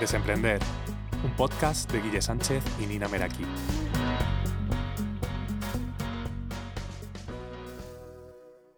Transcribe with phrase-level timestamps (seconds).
[0.00, 0.60] Desemprender,
[1.24, 3.42] un podcast de Guille Sánchez y Nina Meraki.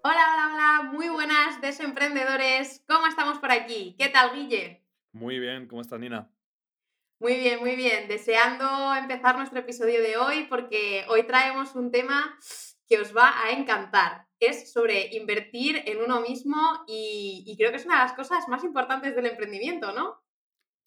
[0.03, 2.83] Hola, hola, hola, muy buenas desemprendedores.
[2.89, 3.95] ¿Cómo estamos por aquí?
[3.99, 4.83] ¿Qué tal, Guille?
[5.13, 6.33] Muy bien, ¿cómo estás, Nina?
[7.19, 8.09] Muy bien, muy bien.
[8.09, 12.39] Deseando empezar nuestro episodio de hoy porque hoy traemos un tema
[12.89, 14.27] que os va a encantar.
[14.39, 18.49] Es sobre invertir en uno mismo y, y creo que es una de las cosas
[18.49, 20.19] más importantes del emprendimiento, ¿no?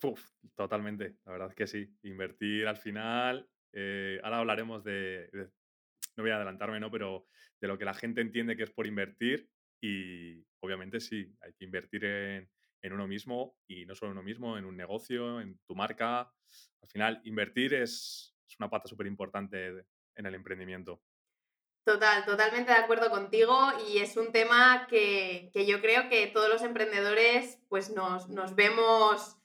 [0.03, 0.21] Uf,
[0.55, 1.87] totalmente, la verdad es que sí.
[2.03, 5.29] Invertir al final, eh, ahora hablaremos de,
[6.15, 6.91] no voy a adelantarme, ¿no?
[6.91, 7.27] Pero
[7.59, 9.49] de lo que la gente entiende que es por invertir
[9.81, 12.49] y obviamente sí, hay que invertir en,
[12.81, 16.31] en uno mismo y no solo en uno mismo, en un negocio, en tu marca.
[16.81, 21.01] Al final, invertir es, es una pata súper importante en el emprendimiento.
[21.85, 23.57] Total, totalmente de acuerdo contigo
[23.89, 28.55] y es un tema que, que yo creo que todos los emprendedores pues nos, nos
[28.55, 29.37] vemos,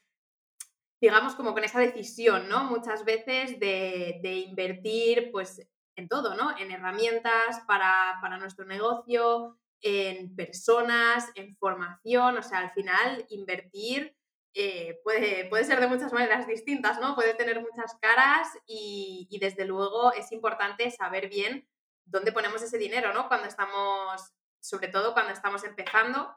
[1.01, 2.65] digamos, como con esa decisión, ¿no?
[2.65, 6.57] Muchas veces de, de invertir pues en todo, ¿no?
[6.57, 14.15] En herramientas para, para nuestro negocio, en personas, en formación, o sea, al final invertir
[14.55, 17.15] eh, puede, puede ser de muchas maneras distintas, ¿no?
[17.15, 21.67] Puede tener muchas caras y, y desde luego es importante saber bien
[22.05, 23.27] dónde ponemos ese dinero, ¿no?
[23.27, 26.35] Cuando estamos, sobre todo cuando estamos empezando,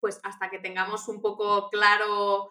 [0.00, 2.50] pues hasta que tengamos un poco claro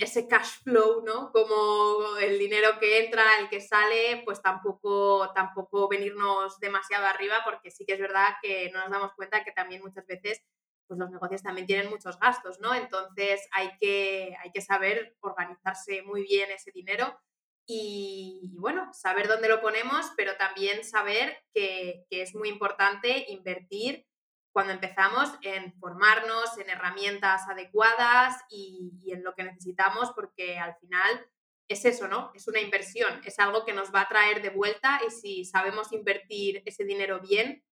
[0.00, 1.32] ese cash flow, ¿no?
[1.32, 7.70] Como el dinero que entra, el que sale, pues tampoco, tampoco venirnos demasiado arriba, porque
[7.70, 10.42] sí que es verdad que no nos damos cuenta que también muchas veces
[10.86, 12.74] pues los negocios también tienen muchos gastos, ¿no?
[12.74, 17.20] Entonces hay que, hay que saber organizarse muy bien ese dinero
[17.66, 23.26] y, y bueno, saber dónde lo ponemos, pero también saber que, que es muy importante
[23.28, 24.06] invertir
[24.52, 30.74] cuando empezamos en formarnos, en herramientas adecuadas y, y en lo que necesitamos, porque al
[30.76, 31.26] final
[31.68, 32.32] es eso, ¿no?
[32.34, 35.92] Es una inversión, es algo que nos va a traer de vuelta y si sabemos
[35.92, 37.62] invertir ese dinero bien,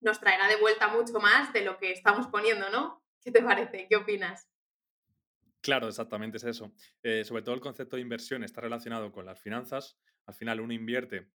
[0.00, 3.04] nos traerá de vuelta mucho más de lo que estamos poniendo, ¿no?
[3.22, 3.86] ¿Qué te parece?
[3.88, 4.48] ¿Qué opinas?
[5.60, 6.72] Claro, exactamente es eso.
[7.02, 9.98] Eh, sobre todo el concepto de inversión está relacionado con las finanzas.
[10.26, 11.30] Al final uno invierte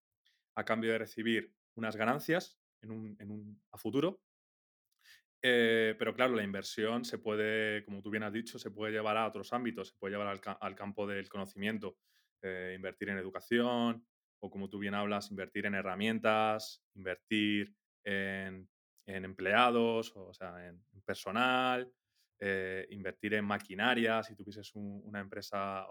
[0.54, 4.20] a cambio de recibir unas ganancias en un, en un- a futuro.
[5.44, 9.16] Eh, pero claro, la inversión se puede, como tú bien has dicho, se puede llevar
[9.16, 11.98] a otros ámbitos, se puede llevar al, ca- al campo del conocimiento,
[12.42, 14.06] eh, invertir en educación,
[14.40, 18.68] o como tú bien hablas, invertir en herramientas, invertir en,
[19.06, 21.92] empleados, o sea, en, personal,
[22.38, 25.86] eh, invertir en maquinaria, si tuvieses un- una empresa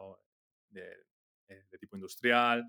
[0.70, 0.98] de,
[1.48, 2.66] de tipo industrial.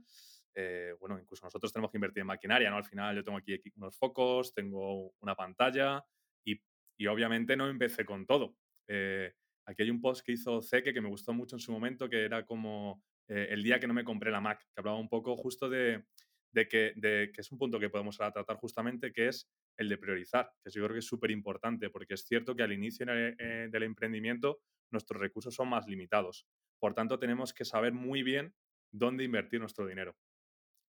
[1.01, 2.77] bueno, incluso nosotros tenemos que invertir en maquinaria, ¿no?
[2.77, 6.05] Al final yo tengo aquí unos focos, tengo una pantalla
[6.45, 6.61] y
[6.97, 8.57] y obviamente no empecé con todo.
[8.89, 9.33] Eh,
[9.67, 12.25] aquí hay un post que hizo Zeke que me gustó mucho en su momento, que
[12.25, 15.37] era como eh, el día que no me compré la Mac, que hablaba un poco
[15.37, 16.05] justo de,
[16.53, 19.49] de que, de que es un punto que podemos tratar justamente, que es
[19.79, 22.73] el de priorizar, que yo creo que es súper importante, porque es cierto que al
[22.73, 24.61] inicio eh, del emprendimiento
[24.91, 26.47] nuestros recursos son más limitados.
[26.79, 28.55] Por tanto, tenemos que saber muy bien
[28.91, 30.17] dónde invertir nuestro dinero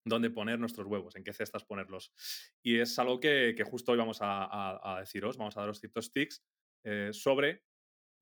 [0.04, 2.12] dónde poner nuestros huevos, en qué cestas ponerlos.
[2.62, 5.80] Y es algo que, que justo hoy vamos a, a- a deciros, vamos a daros
[5.80, 6.44] ciertos tips
[6.84, 7.64] eh, sobre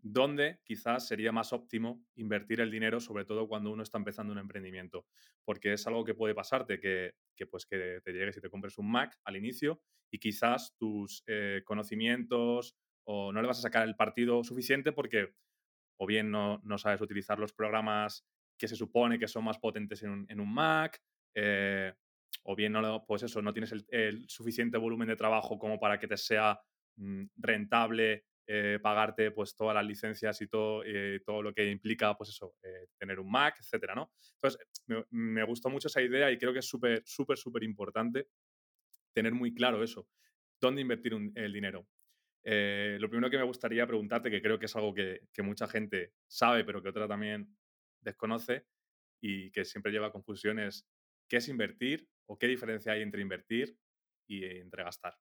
[0.05, 4.39] dónde quizás sería más óptimo invertir el dinero, sobre todo cuando uno está empezando un
[4.39, 5.07] emprendimiento.
[5.45, 8.79] Porque es algo que puede pasarte, que, que, pues que te llegues y te compres
[8.79, 13.87] un Mac al inicio y quizás tus eh, conocimientos o no le vas a sacar
[13.87, 15.35] el partido suficiente porque
[15.99, 18.27] o bien no, no sabes utilizar los programas
[18.59, 21.01] que se supone que son más potentes en un, en un Mac,
[21.35, 21.93] eh,
[22.45, 25.99] o bien no, pues eso, no tienes el, el suficiente volumen de trabajo como para
[25.99, 26.61] que te sea
[26.97, 32.15] mm, rentable eh, pagarte pues todas las licencias y todo, eh, todo lo que implica
[32.17, 34.13] pues eso, eh, tener un Mac, etcétera, ¿no?
[34.35, 38.29] Entonces, me, me gustó mucho esa idea y creo que es súper, súper, súper importante
[39.13, 40.09] tener muy claro eso,
[40.61, 41.89] dónde invertir un- el dinero.
[42.45, 45.69] Eh, lo primero que me gustaría preguntarte, que creo que es algo que, que mucha
[45.69, 47.57] gente sabe, pero que otra también
[48.01, 48.67] desconoce
[49.21, 50.89] y que siempre lleva a confusión, es
[51.33, 53.79] qué es invertir o qué diferencia hay entre invertir
[54.29, 55.17] y entre gastar.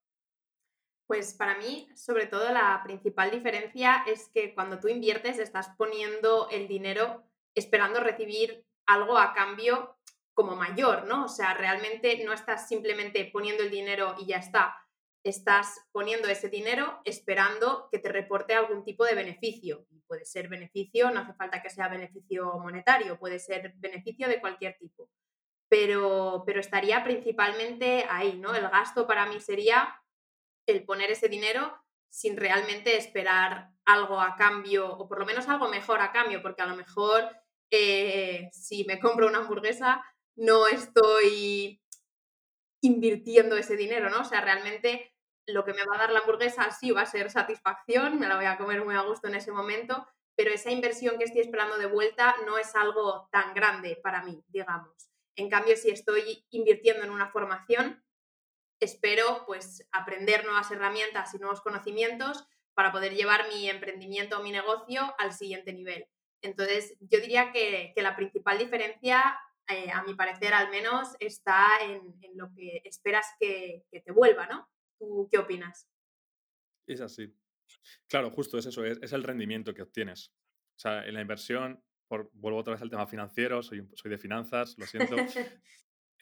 [1.08, 6.50] Pues para mí, sobre todo, la principal diferencia es que cuando tú inviertes estás poniendo
[6.50, 7.24] el dinero
[7.56, 9.98] esperando recibir algo a cambio
[10.34, 11.26] como mayor, ¿no?
[11.26, 14.76] O sea, realmente no estás simplemente poniendo el dinero y ya está.
[15.24, 19.86] Estás poniendo ese dinero esperando que te reporte algún tipo de beneficio.
[20.08, 24.78] Puede ser beneficio, no hace falta que sea beneficio monetario, puede ser beneficio de cualquier
[24.78, 25.10] tipo.
[25.72, 28.54] Pero, pero estaría principalmente ahí, ¿no?
[28.54, 29.96] El gasto para mí sería
[30.68, 35.70] el poner ese dinero sin realmente esperar algo a cambio, o por lo menos algo
[35.70, 37.30] mejor a cambio, porque a lo mejor
[37.72, 40.04] eh, si me compro una hamburguesa,
[40.36, 41.82] no estoy
[42.84, 44.22] invirtiendo ese dinero, ¿no?
[44.22, 45.14] O sea, realmente
[45.48, 48.36] lo que me va a dar la hamburguesa sí va a ser satisfacción, me la
[48.36, 51.78] voy a comer muy a gusto en ese momento, pero esa inversión que estoy esperando
[51.78, 55.11] de vuelta no es algo tan grande para mí, digamos.
[55.36, 58.04] En cambio, si estoy invirtiendo en una formación,
[58.80, 64.52] espero pues aprender nuevas herramientas y nuevos conocimientos para poder llevar mi emprendimiento o mi
[64.52, 66.08] negocio al siguiente nivel.
[66.42, 72.16] Entonces, yo diría que, la principal diferencia, eh, a mi parecer al menos, está en,
[72.36, 74.68] lo que esperas que, que, te vuelva, ¿no?
[74.98, 75.88] ¿Tú qué opinas?
[76.88, 77.32] Es así.
[78.08, 80.34] Claro, justo es eso, es, el rendimiento que obtienes.
[80.76, 84.18] O sea, en la inversión, por, vuelvo otra vez al tema financiero, soy, soy de
[84.18, 85.16] finanzas, lo siento.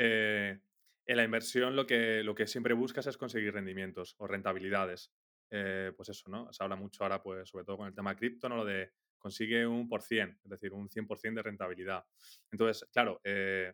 [0.02, 0.58] Eh,
[1.06, 5.12] en la inversión lo que, lo que siempre buscas es conseguir rendimientos o rentabilidades.
[5.52, 6.54] Eh, pues eso, ¿no?
[6.54, 8.56] Se habla mucho ahora, pues, sobre todo con el tema cripto, ¿no?
[8.56, 12.06] Lo de consigue un por cien, es decir, un 100% de rentabilidad.
[12.50, 13.74] Entonces, claro, eh,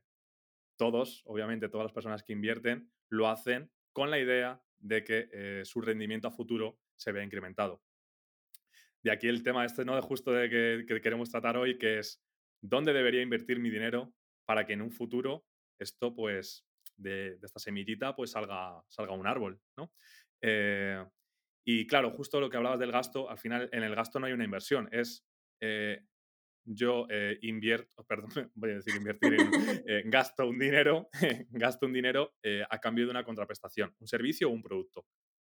[0.79, 5.79] todos, obviamente, todas las personas que invierten lo hacen con la idea de que su
[5.79, 7.83] rendimiento a futuro se vea incrementado.
[9.05, 10.01] De aquí el tema este, ¿no?
[10.01, 12.23] Justo de que, queremos tratar hoy, que es
[12.59, 14.11] dónde debería invertir mi dinero
[14.47, 15.45] para que en un futuro
[15.79, 16.65] esto, pues,
[16.97, 19.93] de, esta semillita, pues salga, salga un árbol, ¿no?
[20.41, 21.05] Eh,
[21.67, 24.33] y claro, justo lo que hablabas del gasto, al final en el gasto no hay
[24.33, 25.23] una inversión, es
[25.61, 26.03] eh,
[26.67, 29.37] yo eh, invierto, perdón, voy a decir invertir
[29.85, 31.09] en, gasto un dinero,
[31.51, 32.33] gasto un dinero
[32.71, 35.05] a cambio de una contraprestación, un servicio o un producto.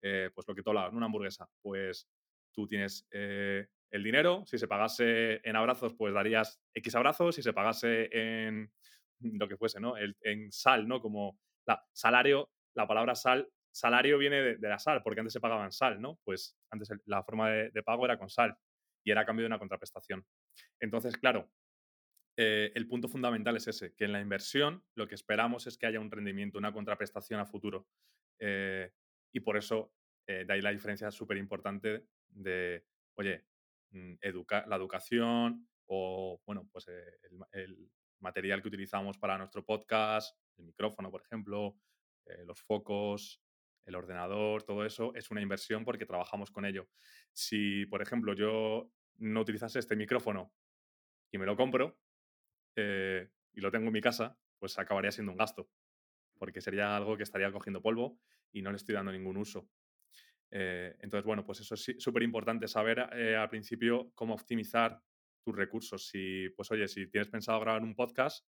[0.02, 2.08] Pues lo que tú hablabas, una hamburguesa, pues
[2.60, 7.42] tú tienes eh, el dinero, si se pagase en abrazos, pues darías X abrazos, si
[7.42, 8.70] se pagase en
[9.22, 9.94] lo que fuese, ¿no?
[9.98, 11.00] en sal, ¿no?
[11.00, 15.64] Como la, salario, la palabra sal, salario viene de, la sal, porque antes se pagaba
[15.64, 16.20] en sal, ¿no?
[16.26, 18.58] Pues antes la forma de, pago era con sal
[19.06, 20.26] y era a cambio de una contraprestación.
[20.82, 21.50] Entonces, claro,
[22.38, 25.88] eh, el punto fundamental es ese, que en la inversión lo que esperamos es que
[25.88, 27.88] haya un rendimiento, una contraprestación a futuro.
[29.32, 29.94] Y por eso,
[30.28, 32.86] eh, de ahí la diferencia súper importante de,
[33.16, 33.46] oye,
[33.92, 37.20] mm, educar la educación o, bueno, pues eh,
[37.52, 37.92] el,
[38.22, 41.78] material que utilizamos para nuestro podcast, el micrófono, por ejemplo,
[42.26, 43.42] eh, los focos,
[43.86, 46.90] el ordenador, todo eso es una inversión porque trabajamos con ello.
[47.32, 50.52] Si, por ejemplo, yo no utilizase este micrófono
[51.32, 51.98] y me lo compro
[52.76, 55.70] y lo tengo en mi casa, pues acabaría siendo un gasto,
[56.38, 58.20] porque sería algo que estaría cogiendo polvo
[58.52, 59.70] y no le estoy dando ningún uso.
[60.52, 65.00] Eh, entonces, bueno, pues eso es súper importante saber eh, al principio cómo optimizar
[65.46, 66.08] tus recursos.
[66.08, 68.46] Si, pues oye, si tienes pensado grabar un podcast,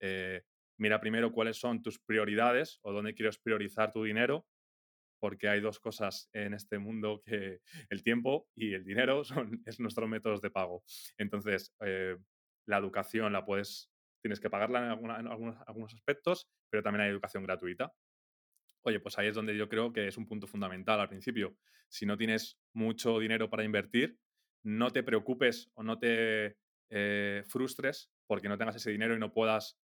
[0.00, 0.42] eh,
[0.78, 4.46] mira primero cuáles son tus prioridades o dónde quieres priorizar tu dinero,
[5.20, 7.60] porque hay dos cosas en este mundo que
[7.90, 10.84] el tiempo y el dinero son es nuestros métodos de pago.
[11.18, 11.74] Entonces,
[12.66, 13.90] la educación la puedes,
[14.22, 17.92] tienes que pagarla en, en algunos, algunos aspectos, pero también hay educación gratuita.
[18.82, 21.56] Oye, pues ahí es donde yo creo que es un punto fundamental al principio.
[21.88, 24.18] Si no tienes mucho dinero para invertir,
[24.62, 26.56] no te preocupes o no te
[26.90, 29.78] eh, frustres porque no tengas ese dinero y no puedas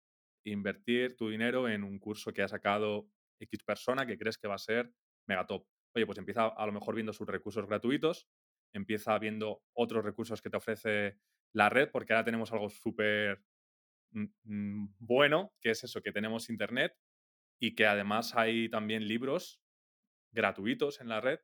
[0.45, 3.10] invertir tu dinero en un curso que ha sacado
[3.40, 4.92] X persona que crees que va a ser
[5.28, 5.66] mega top.
[5.95, 8.28] Oye, pues empieza a lo mejor viendo sus recursos gratuitos,
[8.73, 11.18] empieza viendo otros recursos que te ofrece
[11.54, 13.42] la red, porque ahora tenemos algo súper
[14.12, 16.95] mm, mm, bueno, que es eso, que tenemos internet
[17.60, 19.62] y que además hay también libros
[20.31, 21.40] gratuitos en la red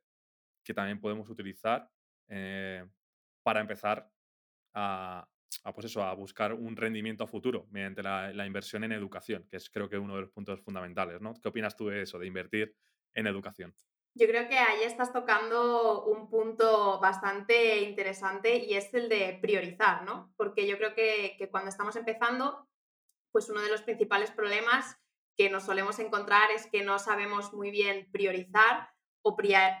[0.64, 1.90] que también podemos utilizar
[2.28, 2.86] eh,
[3.42, 4.10] para empezar
[4.74, 5.26] a,
[5.74, 9.70] pues eso, a buscar un rendimiento a futuro mediante la, inversión en educación, que es
[9.70, 11.20] creo que uno de los puntos fundamentales.
[11.20, 11.34] ¿no?
[11.40, 12.74] ¿Qué opinas tú de eso, de invertir
[13.14, 13.74] en educación?
[14.14, 20.04] Yo creo que ahí estás tocando un punto bastante interesante y es el de priorizar,
[20.04, 20.34] ¿no?
[20.36, 22.68] Porque yo creo que, que cuando estamos empezando,
[23.30, 24.98] pues uno de los principales problemas
[25.40, 28.90] que nos solemos encontrar es que no sabemos muy bien priorizar
[29.22, 29.38] o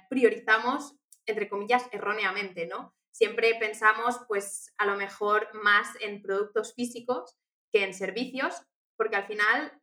[0.08, 2.94] priorizamos, entre comillas, erróneamente, ¿no?
[3.10, 7.36] Siempre pensamos, pues, a lo mejor más en productos físicos
[7.70, 8.62] que en servicios,
[8.96, 9.78] porque al final,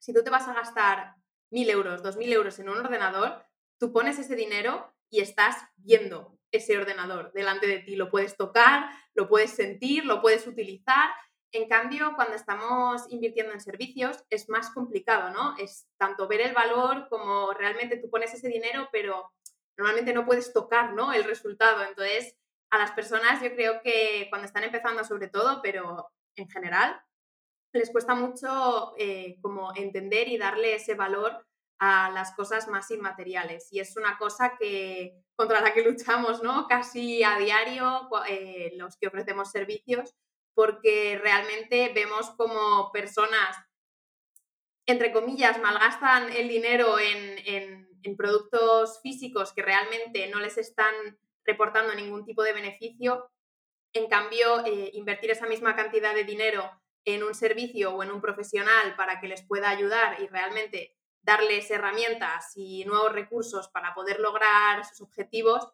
[0.00, 1.14] si tú te vas a gastar
[1.48, 3.46] mil euros, dos mil euros en un ordenador,
[3.78, 7.94] tú pones ese dinero y estás viendo ese ordenador delante de ti.
[7.94, 11.08] Lo puedes tocar, lo puedes sentir, lo puedes utilizar
[11.54, 15.56] en cambio, cuando estamos invirtiendo en servicios es más complicado, ¿no?
[15.56, 19.32] Es tanto ver el valor como realmente tú pones ese dinero, pero
[19.76, 21.12] normalmente no puedes tocar, ¿no?
[21.12, 21.84] El resultado.
[21.84, 22.36] Entonces,
[22.70, 27.00] a las personas yo creo que cuando están empezando sobre todo, pero en general,
[27.72, 31.46] les cuesta mucho eh, como entender y darle ese valor
[31.78, 33.68] a las cosas más inmateriales.
[33.70, 36.66] Y es una cosa que contra la que luchamos, ¿no?
[36.66, 40.14] Casi a diario eh, los que ofrecemos servicios
[40.54, 43.56] porque realmente vemos como personas,
[44.86, 47.84] entre comillas, malgastan el dinero en,
[48.18, 50.94] productos físicos que realmente no les están
[51.44, 53.30] reportando ningún tipo de beneficio.
[53.92, 56.70] En cambio, eh, invertir esa misma cantidad de dinero
[57.04, 61.70] en un servicio o en un profesional para que les pueda ayudar y realmente darles
[61.70, 65.68] herramientas y nuevos recursos para poder lograr sus objetivos,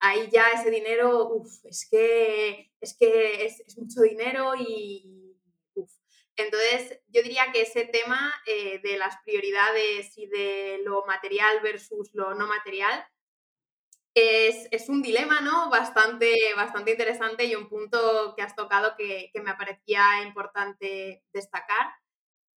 [0.00, 5.36] ahí ya ese dinero, uff, es que es, que es, mucho dinero y,
[5.74, 5.90] uff.
[6.36, 12.10] Entonces, yo diría que ese tema eh, de las prioridades y de lo material versus
[12.12, 13.06] lo no material
[14.14, 15.70] es, un dilema, ¿no?
[15.70, 21.94] Bastante, bastante interesante y un punto que has tocado que, que me parecía importante destacar.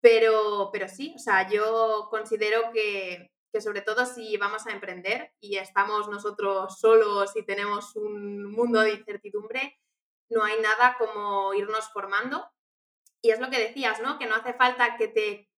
[0.00, 5.32] Pero, pero sí, o sea, yo considero que, que sobre todo si vamos a emprender
[5.38, 9.78] y estamos nosotros solos y tenemos un mundo de incertidumbre,
[10.28, 12.50] no hay nada como irnos formando.
[13.22, 14.18] Y es lo que decías, ¿no?
[14.18, 15.48] Que no hace falta que te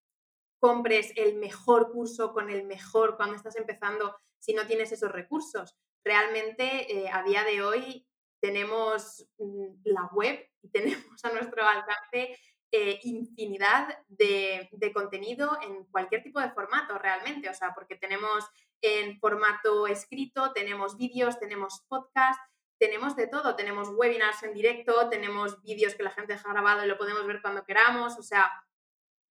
[0.60, 5.74] compres el mejor curso con el mejor cuando estás empezando si no tienes esos recursos.
[6.04, 8.06] Realmente eh, a día de hoy
[8.42, 12.38] tenemos mm, la web tenemos a nuestro alcance
[12.78, 18.44] eh, infinidad de, contenido en cualquier tipo de formato realmente, o sea, porque tenemos
[18.82, 22.38] en formato escrito, tenemos vídeos, tenemos podcast,
[22.78, 26.88] tenemos de todo, tenemos webinars en directo, tenemos vídeos que la gente deja grabado y
[26.88, 28.52] lo podemos ver cuando queramos, o sea,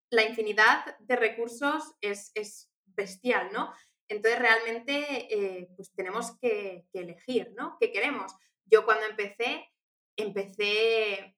[0.10, 3.74] la infinidad de recursos es, bestial, ¿no?
[4.08, 7.78] Entonces realmente eh, pues tenemos que, que elegir, ¿no?
[7.80, 8.34] ¿Qué queremos?
[8.66, 9.72] Yo cuando empecé,
[10.16, 11.36] empecé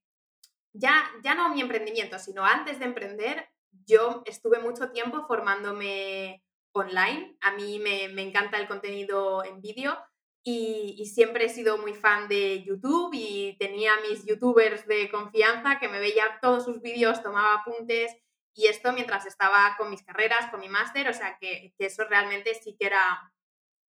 [0.77, 3.49] ya, ya no mi emprendimiento, sino antes de emprender,
[3.85, 6.43] yo estuve mucho tiempo formándome
[6.73, 7.37] online.
[7.41, 9.97] A mí me, encanta el contenido en vídeo
[10.43, 15.89] y, siempre he sido muy fan de YouTube y tenía mis youtubers de confianza que
[15.89, 18.15] me veía todos sus vídeos, tomaba apuntes
[18.53, 22.53] y esto mientras estaba con mis carreras, con mi máster, o sea que, eso realmente
[22.55, 23.33] sí que era...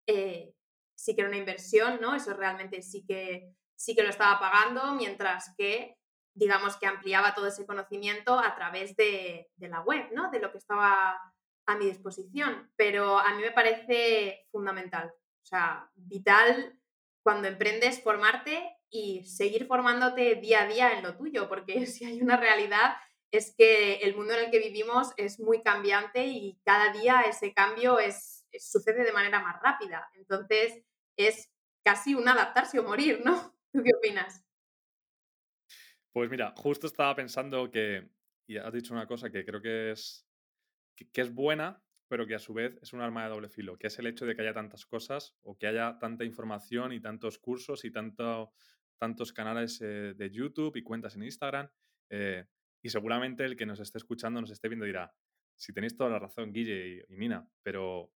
[0.06, 0.54] Eh,
[0.96, 2.16] sí que era una inversión, ¿no?
[2.16, 5.97] Eso realmente sí que, sí que lo estaba pagando, mientras que
[6.38, 10.30] digamos que ampliaba todo ese conocimiento a través de, la web, ¿no?
[10.30, 11.20] De lo que estaba
[11.66, 12.70] a mi disposición.
[12.76, 16.78] Pero a mí me parece fundamental, o sea, vital
[17.22, 22.22] cuando emprendes formarte y seguir formándote día a día en lo tuyo, porque si hay
[22.22, 22.96] una realidad
[23.30, 27.52] es que el mundo en el que vivimos es muy cambiante y cada día ese
[27.52, 30.08] cambio es, sucede de manera más rápida.
[30.14, 30.82] Entonces
[31.16, 31.52] es
[31.84, 33.54] casi un adaptarse o morir, ¿no?
[33.72, 34.47] ¿Tú qué opinas?
[36.18, 38.10] Pues mira, justo estaba pensando que,
[38.48, 40.26] y has dicho una cosa que creo que es,
[40.96, 43.86] que, es buena, pero que a su vez es un arma de doble filo, que
[43.86, 47.38] es el hecho de que haya tantas cosas o que haya tanta información y tantos
[47.38, 48.50] cursos y tanto,
[48.98, 51.68] tantos canales eh, de YouTube y cuentas en Instagram.
[52.10, 52.46] Eh,
[52.82, 55.14] y seguramente el que nos esté escuchando, nos esté viendo dirá,
[55.54, 58.12] si tenéis toda la razón, Guille y, Mina, pero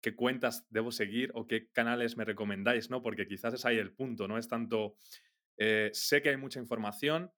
[0.00, 2.88] ¿qué cuentas debo seguir o qué canales me recomendáis?
[2.88, 3.02] ¿no?
[3.02, 4.96] Porque quizás es ahí el punto, no es tanto
[5.56, 7.32] eh, sé que hay mucha información,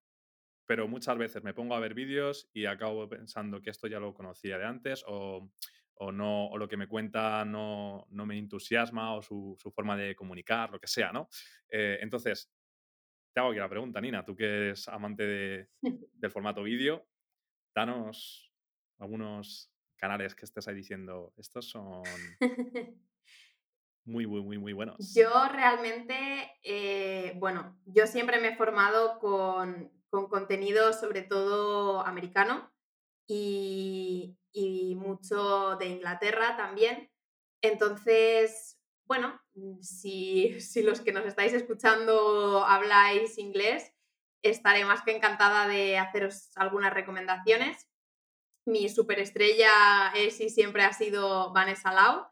[0.66, 4.14] pero muchas veces me pongo a ver vídeos y acabo pensando que esto ya lo
[4.14, 5.50] conocía de antes o,
[6.12, 10.80] no, o lo que me cuenta no, me entusiasma o su, forma de comunicar, lo
[10.80, 11.28] que sea, ¿no?
[11.68, 12.52] Eh, entonces,
[13.32, 15.70] te hago aquí la pregunta, Nina, tú que eres amante
[16.12, 17.06] del formato vídeo,
[17.74, 18.52] danos
[18.98, 22.02] algunos canales que estés ahí diciendo, estos son
[24.06, 24.96] muy, muy, muy, muy buenos.
[25.14, 26.16] Yo realmente,
[26.62, 32.72] eh, bueno, yo siempre me he formado con, contenido sobre todo americano
[33.26, 34.38] y,
[34.96, 37.10] mucho de Inglaterra también.
[37.62, 39.40] Entonces, bueno,
[39.80, 43.92] si, si los que nos estáis escuchando habláis inglés,
[44.42, 47.88] estaré más que encantada de haceros algunas recomendaciones.
[48.64, 52.26] Mi superestrella es y siempre ha sido Vanessa Lau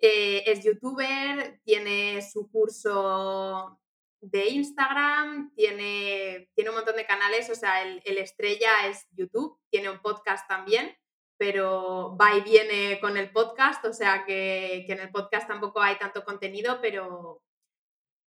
[0.00, 3.78] eh, es youtuber, tiene su curso
[4.20, 9.90] de Instagram, tiene, tiene un montón de canales, o sea, el, estrella es YouTube, tiene
[9.90, 10.96] un podcast también,
[11.38, 15.96] pero va y viene con el podcast, o sea que, en el podcast tampoco hay
[15.96, 17.42] tanto contenido, pero,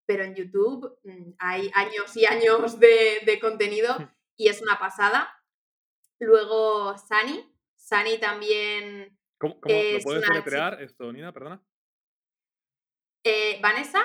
[0.06, 3.96] pero en YouTube mm, hay años y años de, contenido
[4.36, 5.40] y es una pasada.
[6.20, 11.34] Luego Sani, Sani también ¿Cómo, lo puedes deletrear esto, Nina?
[11.34, 11.62] Perdona.
[13.26, 14.02] Eh, ¿Vanessa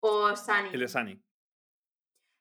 [0.00, 0.70] o Sani?
[0.72, 1.22] El de Sani.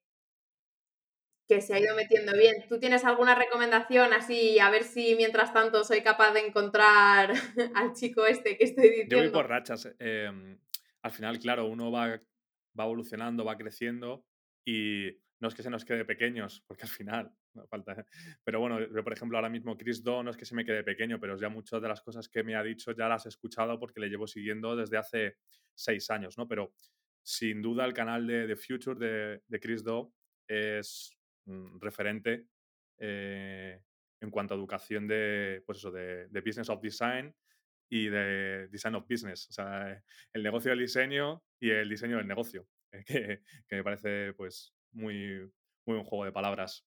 [1.48, 2.68] que se ha ido metiendo bien.
[2.70, 7.32] ¿Tú tienes alguna recomendación así, a ver si mientras tanto soy capaz de encontrar
[7.76, 9.16] al chico este que estoy diciendo?
[9.16, 9.90] Yo voy por rachas.
[9.98, 10.60] Em,
[11.02, 12.22] al final, claro, uno va,
[12.80, 14.26] va evolucionando, va creciendo
[14.66, 17.32] y no es que se nos quede pequeños, porque al final
[18.44, 20.84] Pero bueno, yo, por ejemplo, ahora mismo Chris Do no es que se me quede
[20.84, 23.80] pequeño, pero ya muchas de las cosas que me ha dicho ya las he escuchado
[23.80, 25.38] porque le llevo siguiendo desde hace
[25.74, 26.48] seis años, ¿no?
[26.48, 26.74] Pero
[27.24, 30.14] sin duda el canal de The Future de, de Chris Do
[30.48, 32.46] es Mm, referente
[32.98, 33.82] eh,
[34.20, 37.34] en cuanto a educación de, pues eso, de, Business of Design
[37.90, 42.28] y de Design of Business, o sea, el negocio del diseño y el diseño del
[42.28, 42.68] negocio,
[43.06, 45.50] que, me parece pues muy,
[45.86, 46.86] muy un juego de palabras.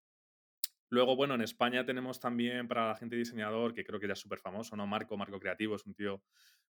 [0.93, 4.19] Luego, bueno, en España tenemos también para la gente diseñador, que creo que ya es
[4.19, 4.89] súper famoso, ¿no?
[4.89, 6.21] Marco, Marco Creativo, es un tío,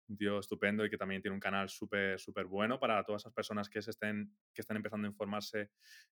[0.08, 3.32] un tío estupendo y que también tiene un canal súper, súper bueno para todas esas
[3.32, 5.70] personas que, se estén, que estén empezando a informarse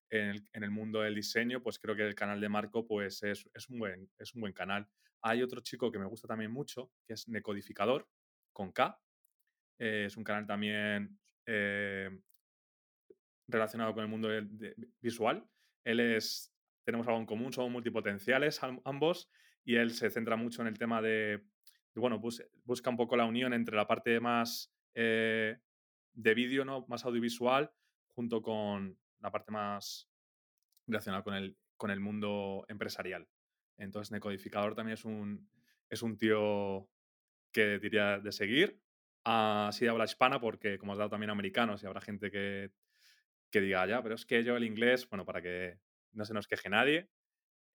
[0.09, 3.79] en el, mundo del diseño, pues creo que el canal de Marco pues es, un
[3.79, 4.89] buen, es un buen canal.
[5.21, 8.09] Hay otro chico que me gusta también mucho, que es Necodificador,
[8.55, 8.99] con K.
[9.79, 12.09] Eh, es un canal también eh,
[13.49, 14.31] relacionado con el mundo
[14.99, 15.47] visual.
[15.85, 16.58] Él es
[16.89, 19.29] tenemos algo en común, somos multipotenciales ambos
[19.63, 21.45] y él se centra mucho en el tema de,
[21.95, 25.59] bueno, busca un poco la unión entre la parte más eh,
[26.15, 26.87] de vídeo, ¿no?
[26.89, 27.71] más audiovisual,
[28.07, 30.09] junto con la parte más
[30.87, 33.29] relacionada con el, con el mundo empresarial.
[33.77, 35.47] Entonces, Necodificador también es un,
[35.91, 36.89] es un tío
[37.53, 38.81] que diría de seguir.
[39.25, 42.71] Así de habla hispana, porque como has dado también americanos y habrá gente que,
[43.51, 45.81] que diga, ya, pero es que yo el inglés, bueno, para que
[46.13, 47.09] no se nos queje nadie.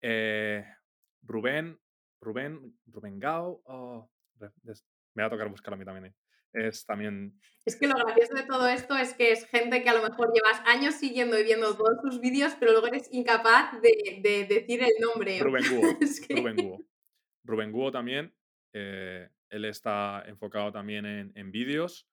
[0.01, 0.65] Eh,
[1.21, 1.79] Rubén,
[2.19, 4.09] Rubén, Rubén Gao, oh,
[5.13, 6.05] me va a tocar buscarlo a mí también.
[6.07, 6.67] Eh.
[6.67, 7.39] Es también.
[7.65, 10.31] Es que lo gracioso de todo esto es que es gente que a lo mejor
[10.33, 15.01] llevas años siguiendo y viendo todos sus vídeos, pero luego eres incapaz de, decir el
[15.01, 15.39] nombre.
[15.39, 15.81] Rubén Guo.
[16.29, 16.79] Rubén Guo.
[17.43, 18.35] Rubén Guo también.
[18.73, 22.07] Eh, él está enfocado también en, en vídeos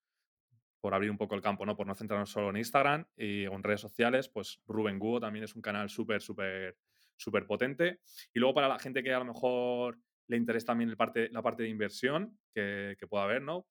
[0.81, 1.77] por abrir un poco el campo, ¿no?
[1.77, 5.55] Por no centrarnos solo en Instagram y en redes sociales, pues Rubén Guo también es
[5.55, 6.77] un canal súper, súper,
[7.17, 8.01] súper potente.
[8.33, 10.97] Y luego para la gente que a lo mejor le interesa también la
[11.43, 13.67] parte de inversión que, que pueda haber, ¿no?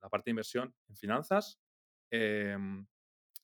[0.00, 1.60] La parte de inversión en finanzas.
[2.10, 2.86] Em,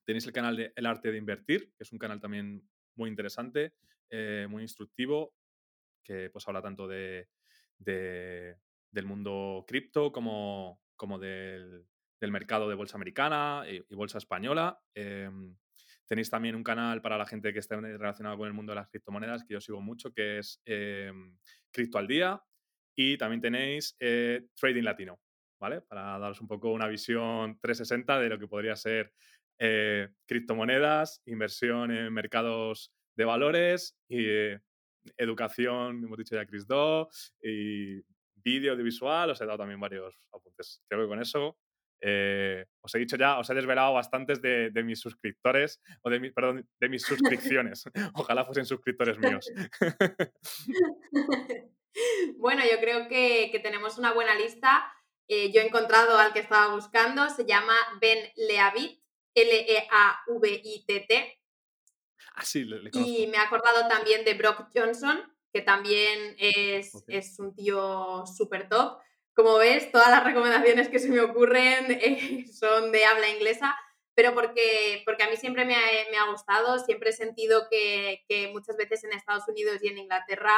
[0.04, 2.62] tenéis el canal de El Arte de Invertir, que es un canal también
[2.94, 3.74] muy interesante,
[4.08, 5.34] eh, muy instructivo,
[6.04, 7.28] que pues habla tanto de,
[7.78, 11.86] del mundo cripto como, como del,
[12.20, 14.78] del mercado de bolsa americana y, bolsa española.
[14.94, 15.56] Em,
[16.06, 18.88] tenéis también un canal para la gente que esté relacionado con el mundo de las
[18.88, 21.12] criptomonedas que yo sigo mucho, que es eh,
[21.70, 22.42] Cripto al Día.
[22.94, 25.20] Y también tenéis eh, Trading Latino,
[25.60, 25.80] ¿vale?
[25.80, 29.12] Para daros un poco una visión 360 de lo que podría ser
[29.58, 34.26] eh, criptomonedas, inversión en mercados de valores y
[35.16, 37.08] educación, hemos dicho ya Chris Do,
[37.42, 38.02] y
[38.34, 40.82] vídeo audiovisual, os he dado también varios apuntes.
[40.88, 41.56] Creo que con eso
[42.00, 46.30] eh, os he dicho ya, os he desvelado bastantes de, mis suscriptores, o de, mi,
[46.30, 47.84] perdón, de mis suscripciones.
[48.14, 49.46] Ojalá fuesen suscriptores míos.
[52.38, 54.92] bueno, yo creo que, tenemos una buena lista.
[55.28, 59.00] Eh, yo he encontrado al que estaba buscando, se llama Ben Leavit,
[59.34, 61.12] L-E-A-V-I-T-T.
[62.34, 65.20] Ah, sí, le, Y me he acordado también de Brock Johnson,
[65.52, 69.00] que también es, es un tío súper top.
[69.40, 73.74] Como ves, todas las recomendaciones que se me ocurren eh, son de habla inglesa,
[74.14, 79.02] pero porque, porque a mí siempre me ha, gustado, siempre he sentido que, muchas veces
[79.04, 80.52] en Estados Unidos y en Inglaterra,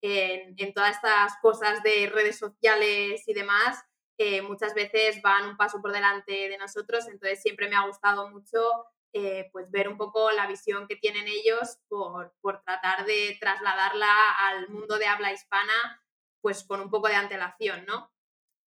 [0.00, 3.84] en, todas estas cosas de redes sociales y demás,
[4.16, 8.30] eh, muchas veces van un paso por delante de nosotros, entonces siempre me ha gustado
[8.30, 13.36] mucho eh, pues ver un poco la visión que tienen ellos por, por, tratar de
[13.38, 16.02] trasladarla al mundo de habla hispana
[16.40, 18.11] pues con un poco de antelación, ¿no?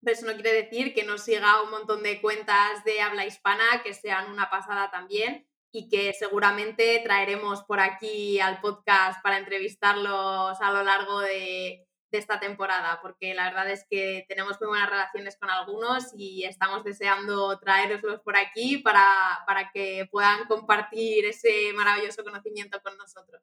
[0.06, 3.82] Pero eso no quiere decir que no siga un montón de cuentas de habla hispana
[3.84, 10.62] que sean una pasada también y que seguramente traeremos por aquí al podcast para entrevistarlos
[10.62, 15.38] a lo largo de, esta temporada, porque la verdad es que tenemos muy buenas relaciones
[15.38, 22.24] con algunos y estamos deseando traeroslos por aquí para, para que puedan compartir ese maravilloso
[22.24, 23.42] conocimiento con nosotros.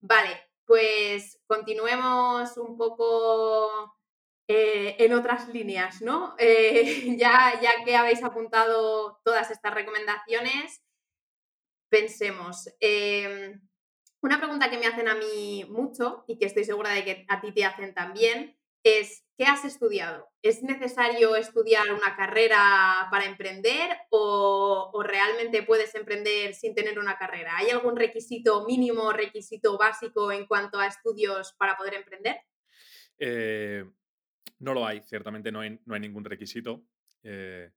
[0.00, 3.96] Vale, pues continuemos un poco
[4.54, 6.34] eh, en otras líneas, ¿no?
[6.38, 10.82] Eh, ya, ya que habéis apuntado todas estas recomendaciones,
[11.88, 12.68] pensemos.
[12.80, 13.60] Em,
[14.20, 17.40] una pregunta que me hacen a mí mucho y que estoy segura de que a
[17.40, 20.28] ti te hacen también es, ¿qué has estudiado?
[20.42, 27.56] ¿Es necesario estudiar una carrera para emprender o, realmente puedes emprender sin tener una carrera?
[27.56, 32.36] ¿Hay algún requisito mínimo, requisito básico en cuanto a estudios para poder emprender?
[33.18, 33.84] Eh,
[34.62, 36.86] no lo hay, ciertamente no hay, no hay ningún requisito.
[37.24, 37.70] Eh,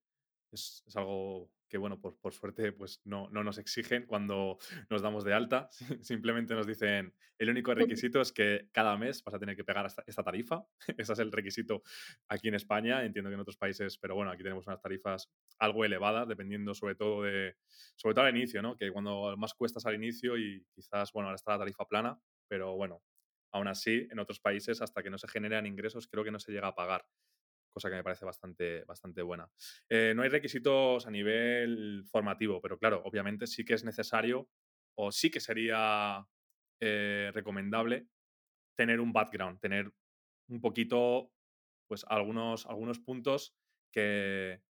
[0.52, 4.60] es, algo que, bueno, por, por suerte, pues no, no, nos exigen cuando
[4.92, 5.68] nos damos de alta.
[6.02, 9.86] Simplemente nos dicen, el único requisito es que cada mes vas a tener que pegar
[9.86, 10.64] esta, tarifa.
[10.98, 11.82] Ese es el requisito
[12.30, 13.04] aquí en España.
[13.04, 16.94] Entiendo que en otros países, pero bueno, aquí tenemos unas tarifas algo elevadas, dependiendo sobre
[16.94, 17.56] todo de,
[17.96, 18.78] sobre todo al inicio, ¿no?
[18.78, 22.76] Que cuando más cuestas al inicio y quizás, bueno, ahora está la tarifa plana, pero
[22.76, 23.02] bueno,
[23.56, 26.52] Aún así, en otros países, hasta que no se generan ingresos, creo que no se
[26.52, 27.06] llega a pagar,
[27.72, 29.50] cosa que me parece bastante, bastante buena.
[29.88, 34.50] Eh, no hay requisitos a nivel formativo, pero claro, obviamente sí que es necesario
[34.98, 36.28] o sí que sería
[36.82, 38.10] eh, recomendable
[38.78, 39.94] tener un background, tener
[40.50, 41.32] un poquito,
[41.88, 43.56] pues algunos, algunos puntos
[43.94, 44.62] que,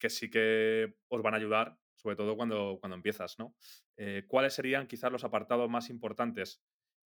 [0.00, 3.54] que sí que os van a ayudar, sobre todo cuando, cuando empiezas, ¿no?
[3.98, 6.62] Eh, ¿Cuáles serían quizás los apartados más importantes?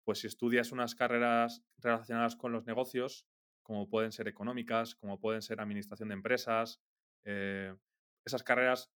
[0.05, 3.27] Pues si estudias unas carreras relacionadas con los negocios,
[3.63, 6.83] como pueden ser económicas, como pueden ser administración de empresas,
[7.25, 7.75] eh,
[8.25, 8.93] esas carreras,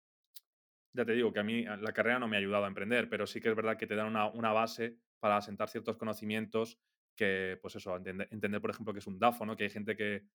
[0.92, 3.26] ya te digo que a mí la carrera no me ha ayudado a emprender, pero
[3.26, 6.78] sí que es verdad que te dan una, base para asentar ciertos conocimientos
[7.16, 9.56] que, pues eso, entender, por ejemplo, que es un DAFO.
[9.56, 10.26] Que hay gente que,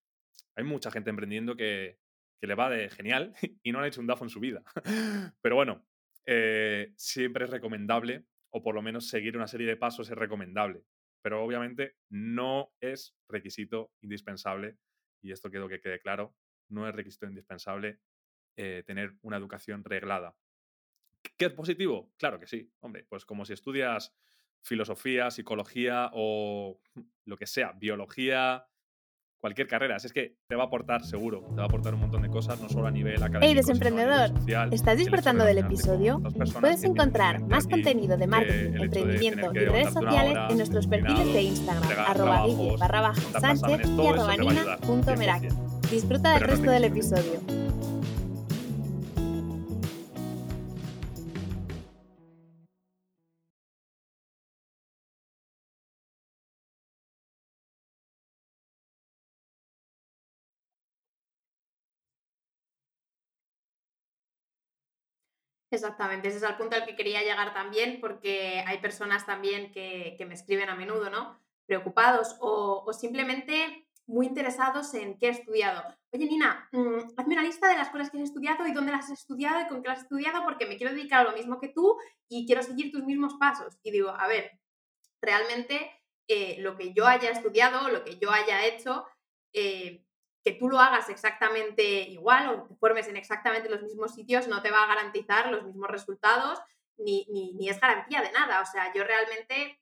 [0.55, 1.99] hay mucha gente emprendiendo que,
[2.39, 4.63] que le va de genial y no han hecho un DAFO en su vida.
[5.41, 5.85] Pero bueno,
[6.25, 10.83] eh, siempre es recomendable o por lo menos seguir una serie de pasos es recomendable.
[11.21, 14.77] Pero obviamente no es requisito indispensable,
[15.21, 16.35] y esto quiero que quede claro,
[16.69, 17.99] no es requisito indispensable
[18.55, 20.35] eh, tener una educación reglada.
[21.37, 22.13] ¿Qué es positivo?
[22.17, 24.15] Claro que sí, hombre, pues como si estudias
[24.61, 26.81] filosofía, psicología o
[27.25, 28.68] lo que sea, biología,
[29.39, 29.97] cualquier carrera.
[29.97, 32.59] es que te va a aportar seguro, te va a aportar un montón de cosas,
[32.59, 33.45] no solo a nivel académico.
[33.45, 34.31] Hey, desemprendedor,
[34.71, 36.21] ¿estás disfrutando del episodio?
[36.59, 41.99] Puedes encontrar más contenido de marketing, emprendimiento y redes sociales en nuestros perfiles de Instagram,
[42.07, 42.45] arroba
[42.77, 44.35] barra baja sánchez y arroba
[45.89, 47.39] Disfruta del resto del episodio.
[65.71, 70.17] Exactamente, ese es el punto al que quería llegar también, porque hay personas también que,
[70.27, 71.39] me escriben a menudo, ¿no?
[71.67, 75.83] Preocupados o, simplemente muy interesados en qué he estudiado.
[76.11, 79.05] Oye, Nina, mm, hazme una lista de las cosas que has estudiado y dónde las
[79.05, 81.59] has estudiado y con qué las has estudiado, porque me quiero dedicar a lo mismo
[81.59, 81.95] que tú
[82.27, 83.77] y quiero seguir tus mismos pasos.
[83.83, 84.59] Y digo, a ver,
[85.21, 85.91] realmente
[86.27, 89.05] eh, lo que yo haya estudiado, lo que yo haya hecho,
[89.53, 90.03] eh,
[90.43, 94.61] que tú lo hagas exactamente igual o te formes en exactamente los mismos sitios no
[94.61, 96.59] te va a garantizar los mismos resultados
[96.99, 98.61] ni, ni, es garantía de nada.
[98.61, 99.79] O sea, yo realmente,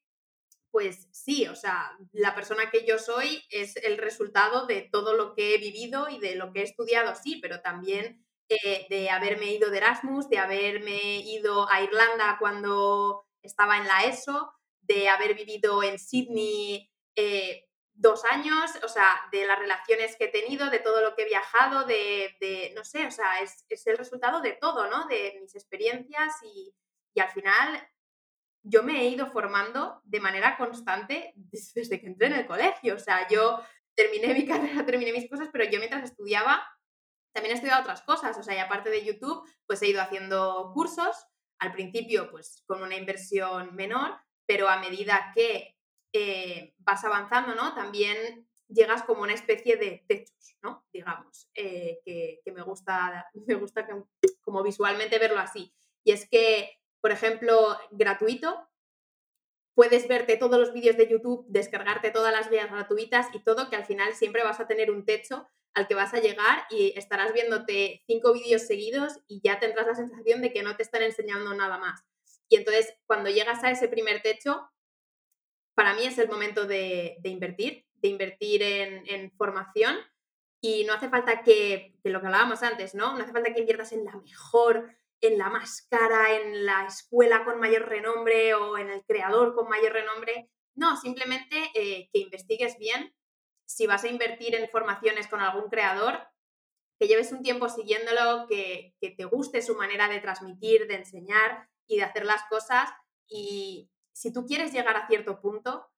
[0.72, 5.34] pues sí, o sea, la persona que yo soy es el resultado de todo lo
[5.34, 9.52] que he vivido y de lo que he estudiado, sí, pero también eh, de haberme
[9.52, 15.36] ido de Erasmus, de haberme ido a Irlanda cuando estaba en la ESO, de haber
[15.36, 16.90] vivido en Sydney.
[17.16, 17.67] Eh,
[17.98, 21.28] dos años, o sea, de las relaciones que he tenido, de todo lo que he
[21.28, 25.08] viajado, de, no sé, o sea, es, el resultado de todo, ¿no?
[25.08, 26.74] De mis experiencias y,
[27.20, 27.90] al final
[28.62, 33.00] yo me he ido formando de manera constante desde que entré en el colegio, o
[33.00, 33.60] sea, yo
[33.96, 36.64] terminé mi carrera, terminé mis cosas, pero yo mientras estudiaba
[37.34, 40.72] también he estudiado otras cosas, o sea, y aparte de YouTube, pues he ido haciendo
[40.76, 41.26] cursos,
[41.60, 45.77] al principio pues con una inversión menor, pero a medida que
[46.14, 47.74] eh, vas avanzando, ¿no?
[47.74, 50.86] También llegas como una especie de techos, ¿no?
[50.92, 53.88] Digamos, eh, que, me gusta, me gusta
[54.42, 55.74] como visualmente verlo así.
[56.04, 58.68] Y es que, por ejemplo, gratuito,
[59.74, 63.76] puedes verte todos los vídeos de YouTube, descargarte todas las vías gratuitas y todo, que
[63.76, 67.34] al final siempre vas a tener un techo al que vas a llegar y estarás
[67.34, 71.54] viéndote cinco vídeos seguidos y ya tendrás la sensación de que no te están enseñando
[71.54, 72.04] nada más.
[72.50, 74.68] Y entonces, cuando llegas a ese primer techo,
[75.78, 79.96] para mí es el momento de, invertir, de invertir en, formación
[80.60, 83.16] y no hace falta que, que, lo que hablábamos antes, ¿no?
[83.16, 84.90] No hace falta que inviertas en la mejor
[85.22, 89.70] en la más cara, en la escuela con mayor renombre o en el creador con
[89.70, 90.50] mayor renombre.
[90.74, 93.14] No, simplemente eh, que investigues bien.
[93.68, 96.28] Si vas a invertir en formaciones con algún creador,
[97.00, 101.70] que lleves un tiempo siguiéndolo, que, que te guste su manera de transmitir, de enseñar
[101.86, 102.90] y de hacer las cosas.
[103.28, 105.92] Y si tú quieres llegar a cierto punto,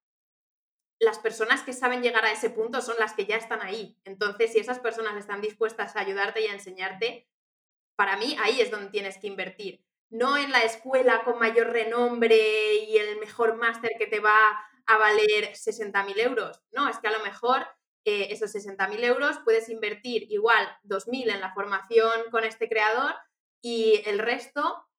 [0.98, 3.96] las personas que saben llegar a ese punto son las que ya están ahí.
[4.04, 7.30] Entonces, si esas personas están dispuestas a ayudarte y a enseñarte,
[7.96, 9.82] para mí ahí es donde tienes que invertir.
[10.10, 14.36] No en la escuela con mayor renombre y el mejor máster que te va
[14.84, 16.60] a valer 60.000 euros.
[16.72, 17.66] No, es que a lo mejor
[18.04, 23.14] eh, esos 60.000 euros puedes invertir igual 2.000 en la formación con este creador
[23.62, 24.89] y el resto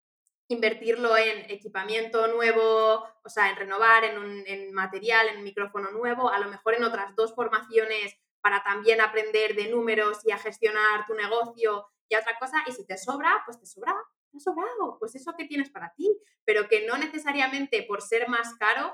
[0.52, 6.30] invertirlo en equipamiento nuevo, o sea, en renovar, en, un, material, en un micrófono nuevo,
[6.30, 11.06] a lo mejor en otras dos formaciones para también aprender de números y a gestionar
[11.06, 13.96] tu negocio y otra cosa, y si te sobra, pues te sobra,
[14.32, 16.12] te ha sobrado, pues eso que tienes para ti,
[16.44, 18.94] pero que no necesariamente por ser más caro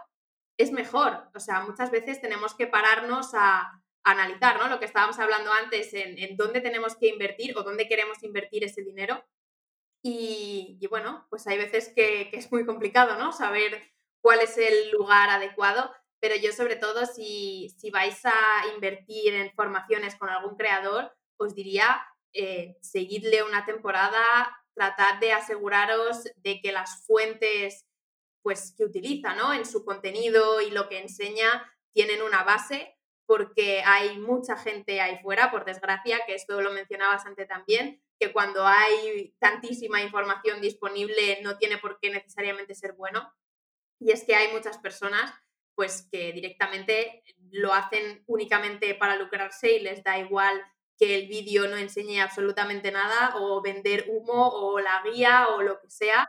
[0.58, 1.30] es mejor.
[1.34, 4.70] O sea, muchas veces tenemos que pararnos a, analizar, ¿no?
[4.70, 8.82] Lo que estábamos hablando antes, en, dónde tenemos que invertir o dónde queremos invertir ese
[8.82, 9.24] dinero.
[10.10, 13.34] Y, bueno, pues hay veces que, es muy complicado, ¿no?
[13.34, 13.92] Saber
[14.22, 15.92] cuál es el lugar adecuado,
[16.22, 18.34] pero yo sobre todo si, si vais a
[18.74, 24.24] invertir en formaciones con algún creador, os diría eh, seguidle una temporada,
[24.74, 27.86] tratad de aseguraros de que las fuentes
[28.44, 29.54] pues, que utiliza ¿no?
[29.54, 35.20] en su contenido y lo que enseña tienen una base, porque hay mucha gente ahí
[35.22, 41.40] fuera, por desgracia, que esto lo mencionabas antes también, que cuando hay tantísima información disponible
[41.42, 43.32] no tiene por qué necesariamente ser bueno.
[44.00, 45.34] Y es que hay muchas personas
[45.76, 50.60] pues que directamente lo hacen únicamente para lucrarse y les da igual
[50.98, 55.80] que el vídeo no enseñe absolutamente nada o vender humo o la guía o lo
[55.80, 56.28] que sea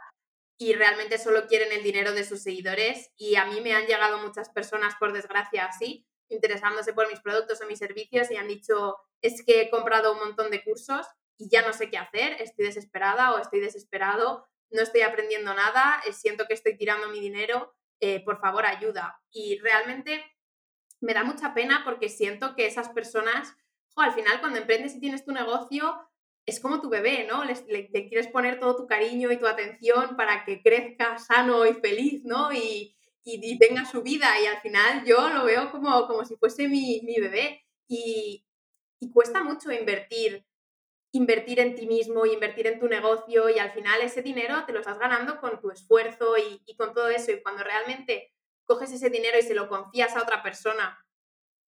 [0.58, 4.18] y realmente solo quieren el dinero de sus seguidores y a mí me han llegado
[4.18, 8.98] muchas personas por desgracia así interesándose por mis productos o mis servicios y han dicho
[9.22, 11.06] es que he comprado un montón de cursos
[11.38, 16.02] y ya no sé qué hacer, estoy desesperada o estoy desesperado, no estoy aprendiendo nada,
[16.06, 19.18] eh, siento que estoy tirando mi dinero, eh, por favor ayuda.
[19.30, 20.22] Y realmente
[21.00, 23.56] me da mucha pena porque siento que esas personas
[24.00, 25.94] al final cuando emprendes y tienes tu negocio,
[26.46, 27.44] es como tu bebé, ¿no?
[27.44, 32.24] Le, quieres poner todo tu cariño y tu atención para que crezca sano y feliz,
[32.24, 32.52] ¿no?
[32.52, 32.94] Y,
[33.60, 34.40] tenga su vida.
[34.40, 37.62] Y al final yo lo veo como, como si fuese mi, bebé.
[37.86, 38.44] Y,
[39.12, 40.46] cuesta mucho invertir,
[41.18, 43.50] invertir en ti mismo invertir en tu negocio.
[43.50, 47.08] Y al final ese dinero te lo estás ganando con tu esfuerzo y, con todo
[47.08, 47.32] eso.
[47.32, 48.32] Y cuando realmente
[48.64, 51.04] coges ese dinero y se lo confías a otra persona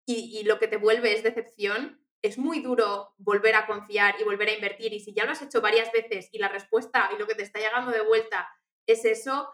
[0.06, 4.48] y, lo que te vuelve es decepción, es muy duro volver a confiar y volver
[4.48, 4.92] a invertir.
[4.92, 7.42] Y si ya lo has hecho varias veces y la respuesta y lo que te
[7.42, 8.48] está llegando de vuelta
[8.86, 9.50] es eso,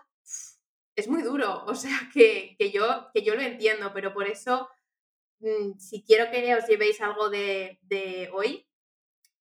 [0.94, 1.64] es muy duro.
[1.66, 4.68] O sea, que, yo, que yo lo entiendo, pero por eso,
[5.40, 8.66] mm, si quiero que os llevéis algo de hoy,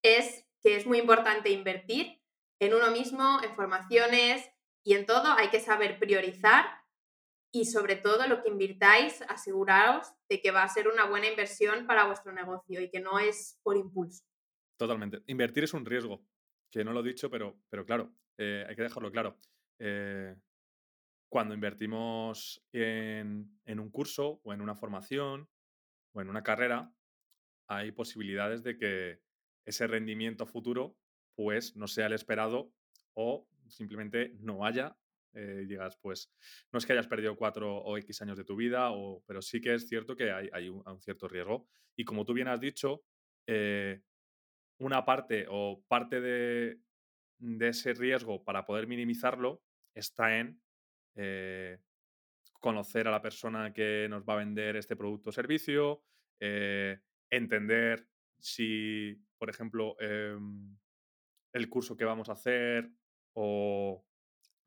[0.06, 2.20] es que es muy importante invertir
[2.60, 4.50] en uno mismo, en formaciones
[4.84, 5.32] y en todo.
[5.38, 6.66] Hay que saber priorizar
[7.54, 11.86] y sobre todo lo que invirtáis, aseguraos de que va a ser una buena inversión
[11.86, 14.24] para vuestro negocio y que no es por impulso.
[14.76, 15.22] Totalmente.
[15.28, 16.26] Invertir es un riesgo,
[16.72, 19.38] que no lo he dicho, pero, pero claro, eh, hay que dejarlo claro.
[19.78, 20.36] Eh,
[21.30, 25.48] cuando invertimos en, en un curso o en una formación
[26.16, 26.92] o en una carrera,
[27.68, 29.26] hay posibilidades de que
[29.66, 30.98] ese rendimiento futuro
[31.36, 32.72] pues no sea el esperado
[33.14, 34.98] o simplemente no haya
[35.36, 36.32] eh, digas, pues
[36.72, 39.60] no es que hayas perdido cuatro o X años de tu vida, o, pero sí
[39.60, 41.68] que es cierto que hay, un, cierto riesgo.
[41.98, 43.04] Y como tú bien has dicho,
[43.46, 44.02] eh,
[44.80, 46.80] una parte o parte de,
[47.60, 49.62] ese riesgo para poder minimizarlo
[49.94, 50.62] está en
[51.16, 51.80] eh,
[52.62, 56.02] conocer a la persona que nos va a vender este producto o servicio,
[57.30, 58.08] entender
[58.40, 60.78] si por ejemplo, em,
[61.54, 62.90] el curso que vamos a hacer
[63.34, 64.06] o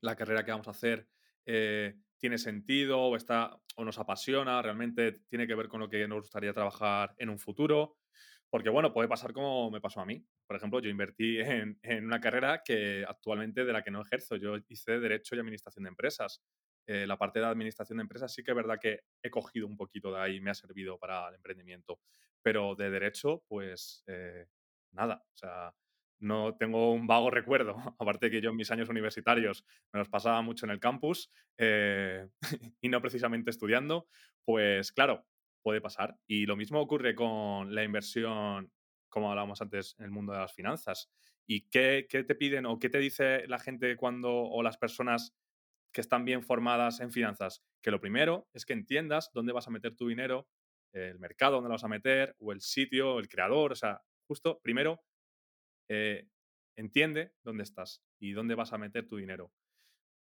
[0.01, 1.09] la carrera que vamos a hacer
[1.47, 6.07] eh, tiene sentido o, está, o nos apasiona, realmente tiene que ver con lo que
[6.09, 7.99] nos gustaría trabajar en un futuro.
[8.51, 10.25] Porque, bueno, puede pasar como me pasó a mí.
[10.47, 14.37] Por ejemplo, yo invertí en, en una carrera que actualmente de la que no ejerzo.
[14.37, 16.43] Yo hice Derecho y Administración de Empresas.
[16.89, 19.77] Eh, la parte de administración de empresas sí que es verdad que he cogido un
[19.77, 22.01] poquito de ahí, me ha servido para el emprendimiento.
[22.41, 24.47] Pero de derecho, pues eh,
[24.93, 25.25] nada.
[25.35, 25.75] O sea,
[26.21, 27.77] no tengo un vago recuerdo.
[27.99, 32.29] Aparte que yo en mis años universitarios me los pasaba mucho en el campus eh,
[32.81, 34.09] y no precisamente estudiando,
[34.45, 35.27] pues claro,
[35.63, 36.17] puede pasar.
[36.27, 38.73] Y lo mismo ocurre con la inversión,
[39.09, 41.11] como hablábamos antes, en el mundo de las finanzas.
[41.47, 45.35] ¿Y qué, qué te piden o qué te dice la gente cuando o las personas
[45.93, 47.63] que están bien formadas en finanzas?
[47.83, 50.49] Que lo primero es que entiendas dónde vas a meter tu dinero,
[50.93, 53.73] el mercado donde lo vas a meter, o el sitio, el creador.
[53.73, 55.03] O sea, justo primero
[55.89, 56.29] eh,
[56.77, 59.53] entiende dónde estás y dónde vas a meter tu dinero.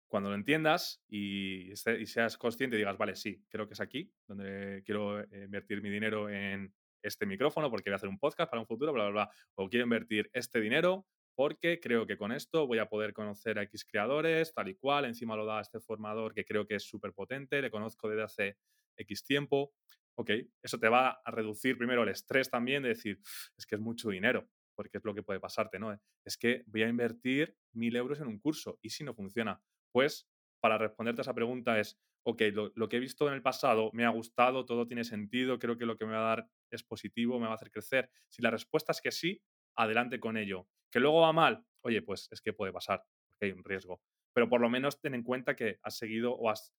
[0.08, 4.84] Cuando lo entiendas y, y, seas consciente digas, vale, sí, creo que es aquí donde
[4.86, 8.62] quiero eh, invertir mi dinero en este micrófono porque voy a hacer un podcast para
[8.62, 9.30] un futuro, bla, bla, bla.
[9.56, 13.64] O quiero invertir este dinero porque creo que con esto voy a poder conocer a
[13.64, 15.06] X creadores, tal y cual.
[15.06, 18.58] Encima lo da este formador que creo que es súper potente, le conozco desde hace
[18.98, 19.74] X tiempo.
[20.16, 23.20] Ok, eso te va a reducir primero el estrés también de decir,
[23.58, 25.98] es que es mucho dinero porque es lo que puede pasarte, ¿no?
[26.26, 30.28] Es que voy a invertir mil euros en un curso y si no funciona, pues
[30.60, 32.42] para responderte a esa pregunta es, ok,
[32.76, 35.86] lo, que he visto en el pasado me ha gustado, todo tiene sentido, creo que
[35.86, 38.10] lo que me va a dar es positivo, me va a hacer crecer.
[38.30, 39.42] Si la respuesta es que sí,
[39.76, 40.68] adelante con ello.
[40.90, 43.04] Que luego va mal, oye, pues es que puede pasar,
[43.42, 44.02] hay un riesgo.
[44.34, 46.74] Pero por lo menos ten en cuenta que has seguido o has,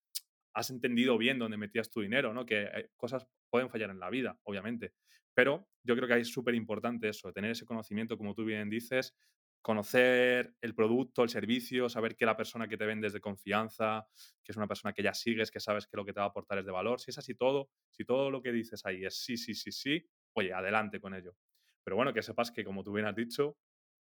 [0.54, 2.46] has entendido bien dónde metías tu dinero, ¿no?
[2.46, 4.94] Que eh, cosas pueden fallar en la vida, obviamente.
[5.34, 9.14] Pero yo creo que es súper importante eso, tener ese conocimiento, como tú bien dices,
[9.60, 14.06] conocer el producto, el servicio, saber que la persona que te vende es de confianza,
[14.44, 16.28] que es una persona que ya sigues, que sabes que lo que te va a
[16.28, 17.00] aportar es de valor.
[17.00, 20.06] Si es así todo, si todo lo que dices ahí es sí, sí, sí, sí,
[20.34, 21.34] oye, adelante con ello.
[21.82, 23.56] Pero bueno, que sepas que, como tú bien has dicho,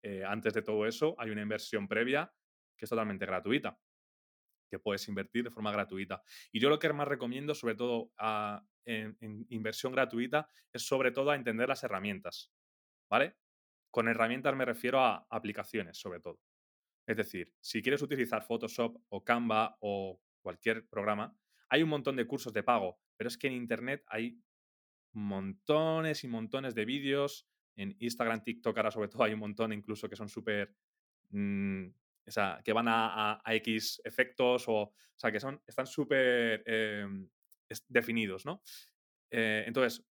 [0.02, 2.32] eh, antes de todo eso hay una inversión previa
[2.76, 3.78] que es totalmente gratuita,
[4.68, 6.22] que puedes invertir de forma gratuita.
[6.52, 11.30] Y yo lo que más recomiendo, sobre todo a, en, inversión gratuita es sobre todo
[11.30, 12.52] a entender las herramientas,
[13.10, 13.36] ¿vale?
[13.90, 16.40] Con herramientas me refiero a aplicaciones, sobre todo.
[17.06, 21.34] Es decir, si quieres utilizar Photoshop o Canva o cualquier programa,
[21.70, 24.40] hay un montón de cursos de pago, pero es que en Internet hay
[25.12, 27.48] montones y montones de vídeos.
[27.76, 30.74] En Instagram, TikTok, ahora sobre todo hay un montón incluso que son súper...
[31.30, 31.88] Mm,
[32.28, 37.28] o sea, que van a, X efectos o, o sea, que son, están súper em,
[37.88, 38.62] definidos, ¿no?
[39.30, 40.06] Eh, entonces,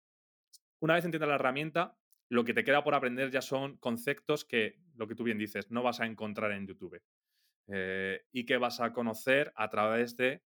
[0.81, 1.98] una vez entiendas la herramienta,
[2.29, 5.70] lo que te queda por aprender ya son conceptos que, lo que tú bien dices,
[5.70, 7.00] no vas a encontrar en YouTube
[7.68, 10.42] eh, y que vas a conocer a través de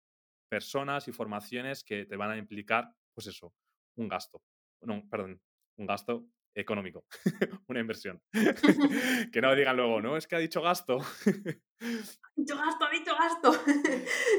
[0.49, 3.55] personas y formaciones que te van a implicar, pues eso,
[3.97, 4.43] un gasto.
[4.81, 5.41] No, perdón,
[5.77, 7.05] un gasto económico,
[7.69, 8.21] una inversión.
[9.33, 10.99] que no digan luego, no, es que ha dicho gasto.
[10.99, 13.53] ha dicho gasto, ha dicho gasto.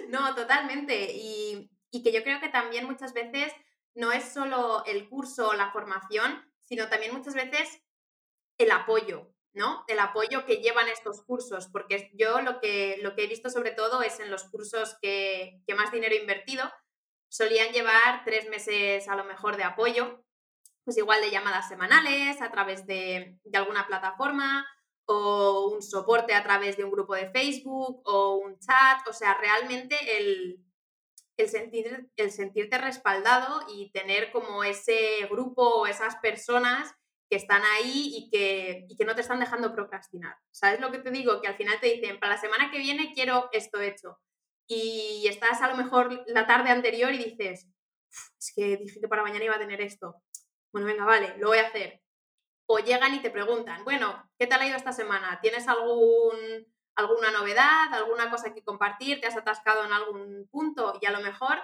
[0.10, 1.12] no, totalmente.
[1.14, 3.54] Y, y que yo creo que también muchas veces
[3.96, 7.82] no es solo el curso o la formación, sino también muchas veces
[8.58, 9.84] el apoyo, ¿no?
[9.88, 13.72] El apoyo que llevan estos cursos, porque yo lo que, lo que he visto sobre
[13.72, 16.72] todo es en los cursos que, que más dinero he invertido,
[17.30, 20.24] solían llevar tres meses a lo mejor de apoyo,
[20.84, 24.66] pues igual de llamadas semanales a través de, de alguna plataforma
[25.06, 29.34] o un soporte a través de un grupo de Facebook o un chat, o sea,
[29.36, 30.64] realmente el,
[31.36, 36.94] el, sentir, el sentirte respaldado y tener como ese grupo o esas personas
[37.30, 40.36] que están ahí y que, y que no te están dejando procrastinar.
[40.52, 41.42] ¿Sabes lo que te digo?
[41.42, 44.20] Que al final te dicen, para la semana que viene quiero esto hecho.
[44.68, 47.68] Y estás a lo mejor la tarde anterior y dices,
[48.38, 50.22] es que dije que para mañana iba a tener esto.
[50.72, 52.02] Bueno, venga, vale, lo voy a hacer.
[52.68, 55.40] O llegan y te preguntan, bueno, ¿qué tal ha ido esta semana?
[55.42, 56.68] ¿Tienes algún
[57.00, 61.22] alguna novedad, alguna cosa que compartir, te has atascado en algún punto y a lo
[61.22, 61.58] mejor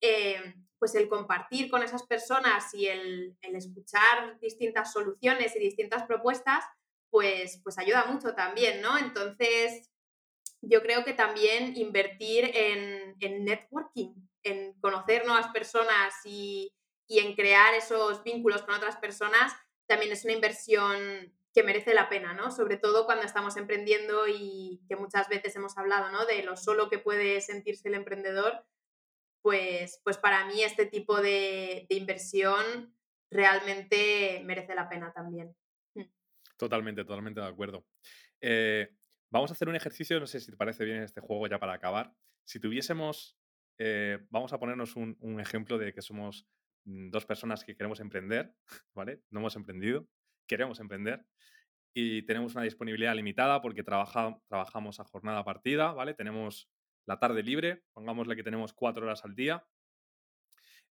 [0.00, 6.64] eh, pues el compartir con esas personas y el, escuchar distintas soluciones y distintas propuestas,
[7.10, 8.96] pues, pues ayuda mucho también, ¿no?
[8.96, 9.90] Entonces,
[10.62, 16.72] yo creo que también invertir en, networking, en conocer nuevas personas y,
[17.08, 19.52] y en crear esos vínculos con otras personas,
[19.86, 22.50] también es una inversión que merece la pena, ¿no?
[22.50, 26.26] Sobre todo cuando estamos emprendiendo y que muchas veces hemos hablado, ¿no?
[26.26, 28.64] De lo solo que puede sentirse el emprendedor,
[29.42, 32.94] pues, pues para mí este tipo de, inversión
[33.30, 35.56] realmente merece la pena también.
[35.94, 36.04] Mm.
[36.56, 37.86] Totalmente, totalmente de acuerdo.
[38.40, 38.94] Eh,
[39.30, 41.72] vamos a hacer un ejercicio, no sé si te parece bien este juego ya para
[41.72, 42.14] acabar.
[42.44, 43.38] Si tuviésemos,
[43.78, 46.46] eh, vamos a ponernos un, ejemplo de que somos
[46.84, 48.54] dos personas que queremos emprender,
[48.94, 49.22] ¿vale?
[49.30, 50.08] No hemos emprendido,
[50.46, 51.24] queremos emprender
[51.94, 56.14] y tenemos una disponibilidad limitada porque trabajamos a jornada partida, ¿vale?
[56.14, 56.70] Tenemos
[57.06, 59.66] la tarde libre, pongámosle que tenemos cuatro horas al día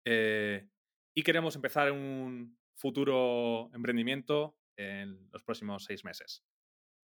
[0.04, 0.68] eh,
[1.14, 6.44] y queremos empezar un futuro emprendimiento en los próximos seis meses.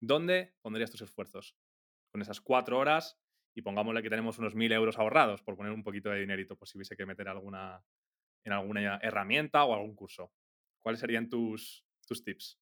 [0.02, 1.56] ¿Dónde pondrías tus esfuerzos?
[2.12, 3.20] Con esas cuatro horas
[3.56, 6.68] y pongámosle que tenemos unos mil euros ahorrados, por poner un poquito de dinerito, por
[6.68, 7.84] si hubiese que meter alguna,
[8.44, 10.32] en alguna herramienta o algún curso.
[10.80, 12.60] ¿Cuáles serían tus, tus tips?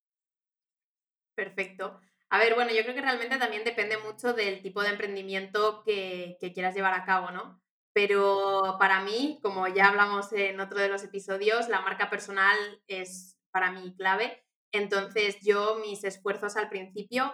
[1.36, 2.00] Perfecto.
[2.30, 6.38] A ver, bueno, yo creo que realmente también depende mucho del tipo de emprendimiento que,
[6.40, 7.62] que quieras llevar a cabo, ¿no?
[7.94, 12.58] Pero para mí, como ya hablamos en otro de los episodios, la marca personal
[12.88, 14.46] es para mí clave
[14.76, 17.34] entonces yo mis esfuerzos al principio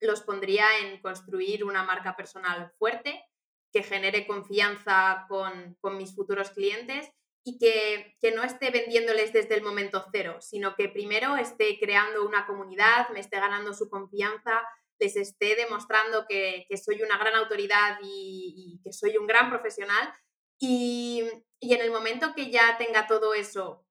[0.00, 3.24] los pondría en construir una marca personal fuerte,
[3.72, 7.08] que genere confianza con, mis futuros clientes
[7.48, 12.44] y que, no esté vendiéndoles desde el momento cero, sino que primero esté creando una
[12.44, 14.66] comunidad, me esté ganando su confianza,
[14.98, 20.12] les esté demostrando que, soy una gran autoridad y, que soy un gran profesional.
[20.58, 21.22] Y,
[21.60, 23.86] y en el momento que ya tenga todo eso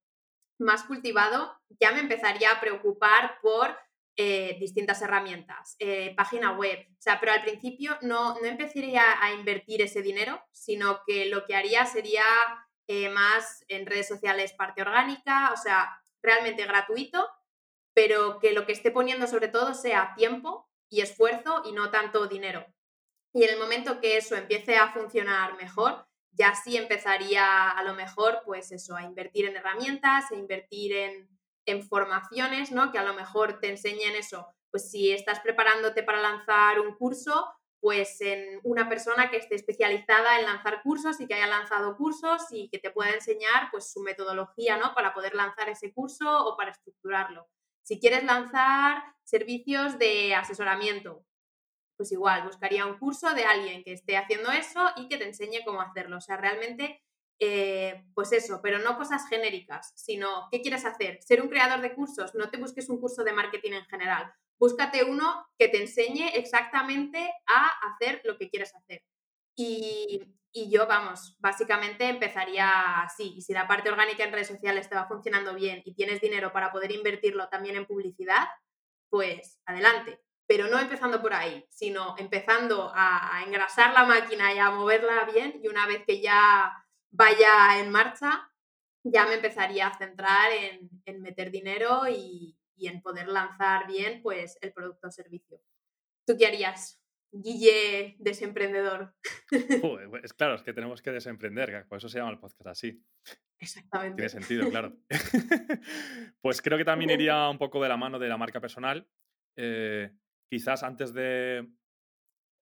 [0.59, 3.73] más cultivado, ya me empezaría a preocupar por
[4.17, 6.79] eh, distintas herramientas, eh, página web.
[6.91, 11.45] O sea, pero al principio no, no empezaría a invertir ese dinero, sino que lo
[11.45, 12.23] que haría sería
[12.87, 17.29] eh, más en redes sociales parte orgánica, o sea, realmente gratuito,
[17.93, 22.27] pero que lo que esté poniendo sobre todo sea tiempo y esfuerzo y no tanto
[22.27, 22.65] dinero.
[23.33, 27.93] Y en el momento que eso empiece a funcionar mejor, ya sí empezaría a lo
[27.93, 31.29] mejor, pues eso, a invertir en herramientas, a invertir en,
[31.89, 32.91] formaciones, ¿no?
[32.91, 34.47] Que a lo mejor te enseñen eso.
[34.69, 37.47] Pues si estás preparándote para lanzar un curso,
[37.79, 42.43] pues en una persona que esté especializada en lanzar cursos y que haya lanzado cursos
[42.51, 44.93] y que te pueda enseñar pues su metodología, ¿no?
[44.95, 47.47] Para poder lanzar ese curso o para estructurarlo.
[47.83, 51.23] Si quieres lanzar servicios de asesoramiento,
[51.97, 55.63] pues igual, buscaría un curso de alguien que esté haciendo eso y que te enseñe
[55.63, 56.17] cómo hacerlo.
[56.17, 57.01] O sea, realmente,
[57.39, 61.21] eh, pues eso, pero no cosas genéricas, sino qué quieres hacer.
[61.21, 64.33] Ser un creador de cursos, no te busques un curso de marketing en general.
[64.59, 69.03] Búscate uno que te enseñe exactamente a hacer lo que quieres hacer.
[69.55, 73.33] Y, y yo, vamos, básicamente empezaría así.
[73.37, 76.51] Y si la parte orgánica en redes sociales te va funcionando bien y tienes dinero
[76.51, 78.47] para poder invertirlo también en publicidad,
[79.09, 84.71] pues adelante pero no empezando por ahí, sino empezando a, engrasar la máquina y a
[84.71, 86.71] moverla bien y una vez que ya
[87.11, 88.51] vaya en marcha,
[89.03, 94.73] ya me empezaría a centrar en, meter dinero y, en poder lanzar bien pues, el
[94.73, 95.61] producto o servicio.
[96.25, 97.01] ¿Tú qué harías?
[97.31, 99.13] Guille desemprendedor.
[100.23, 103.03] es claro, es que tenemos que desemprender, por eso se llama el podcast así.
[103.59, 104.15] Exactamente.
[104.15, 104.97] Tiene sentido, claro.
[106.41, 109.07] pues creo que también iría un poco de la mano de la marca personal.
[109.57, 110.11] Eh,
[110.49, 111.67] quizás antes de,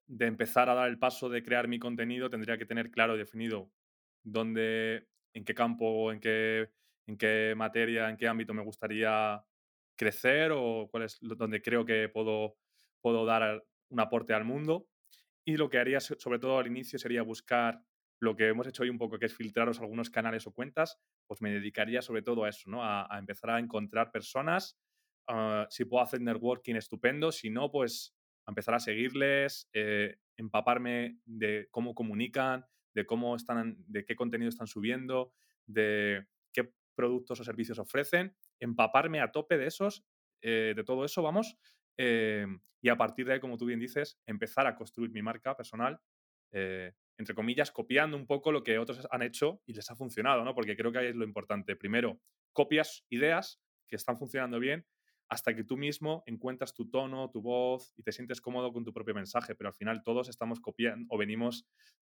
[0.08, 3.18] de empezar a dar el paso de crear mi contenido, tendría que tener claro y
[3.18, 3.70] definido
[4.22, 6.70] dónde, en qué campo, en qué,
[7.06, 9.44] en qué materia, en qué ámbito me gustaría
[10.00, 12.56] crecer o cuál es donde creo que puedo,
[13.02, 14.88] puedo dar un aporte al mundo.
[15.44, 17.82] Y lo que haría, sobre todo al inicio, sería buscar
[18.20, 21.40] lo que hemos hecho hoy un poco, que es filtraros algunos canales o cuentas, pues
[21.40, 22.84] me dedicaría sobre todo a eso, ¿no?
[22.84, 24.78] a empezar a encontrar personas
[25.32, 27.30] Ah, si puedo hacer networking, estupendo.
[27.30, 28.16] Si no, pues
[28.48, 34.66] empezar a seguirles, eh, empaparme de cómo comunican, de cómo están, de qué contenido están
[34.66, 35.32] subiendo,
[35.66, 40.04] de qué productos o servicios ofrecen, empaparme a tope de esos,
[40.42, 41.56] eh, de todo eso, vamos,
[41.96, 42.46] eh,
[42.80, 46.00] y a partir de ahí, como tú bien dices, empezar a construir mi marca personal,
[46.52, 50.54] entre comillas, copiando un poco lo que otros han hecho y les ha funcionado, ¿no?
[50.54, 51.76] Porque creo que ahí es lo importante.
[51.76, 52.18] Primero,
[52.52, 54.86] copias ideas que están funcionando bien
[55.28, 58.92] hasta que tú mismo encuentras tu tono, tu voz y te sientes cómodo con tu
[58.92, 61.66] propio mensaje, pero al final todos estamos copiando o venimos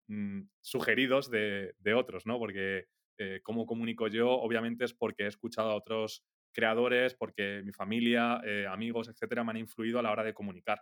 [0.08, 2.39] mm, sugeridos de, otros, ¿no?
[2.39, 2.86] Porque
[3.20, 8.41] eh, cómo comunico yo, obviamente es porque he escuchado a otros creadores, porque mi familia,
[8.45, 10.82] eh, amigos, etcétera, me han influido a la hora de comunicar.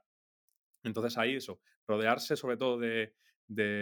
[0.83, 3.13] Entonces ahí eso, rodearse sobre todo de,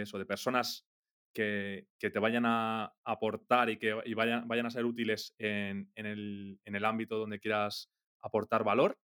[0.02, 0.86] eso, de personas
[1.32, 6.74] que, te vayan a aportar y que vayan, vayan a ser útiles en, el, en
[6.74, 8.98] el ámbito donde quieras aportar valor.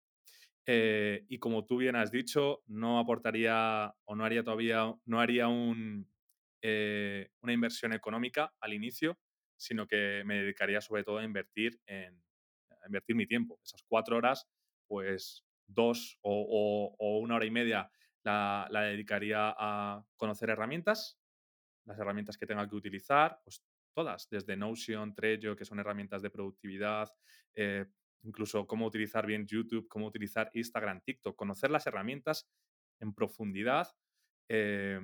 [0.65, 5.47] Eh, y como tú bien has dicho, no aportaría o no haría todavía, no haría
[5.47, 6.09] un,
[6.61, 9.19] eh, una inversión económica al inicio,
[9.57, 12.23] sino que me dedicaría sobre todo a invertir en
[12.86, 13.59] invertir mi tiempo.
[13.63, 14.47] Esas cuatro horas,
[14.88, 17.89] pues dos o, una hora y media
[18.23, 21.19] la, la, dedicaría a conocer herramientas,
[21.86, 23.63] las herramientas que tenga que utilizar, pues
[23.93, 27.09] todas, desde Notion, Trello, que son herramientas de productividad,
[27.55, 27.86] eh,
[28.23, 32.49] incluso cómo utilizar bien YouTube, cómo utilizar Instagram, TikTok, conocer las herramientas
[32.99, 33.88] en profundidad.
[34.49, 34.99] Eh,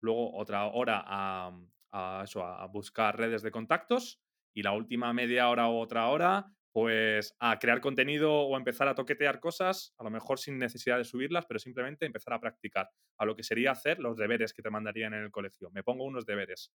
[0.00, 4.20] luego otra hora a, eso, a buscar redes de contactos
[4.54, 8.94] y la última media hora o otra hora, pues a crear contenido o empezar a
[8.94, 13.24] toquetear cosas, a lo mejor sin necesidad de subirlas, pero simplemente empezar a practicar, a
[13.24, 15.70] lo que sería hacer los deberes que te mandarían en el colegio.
[15.70, 16.74] Me pongo unos deberes.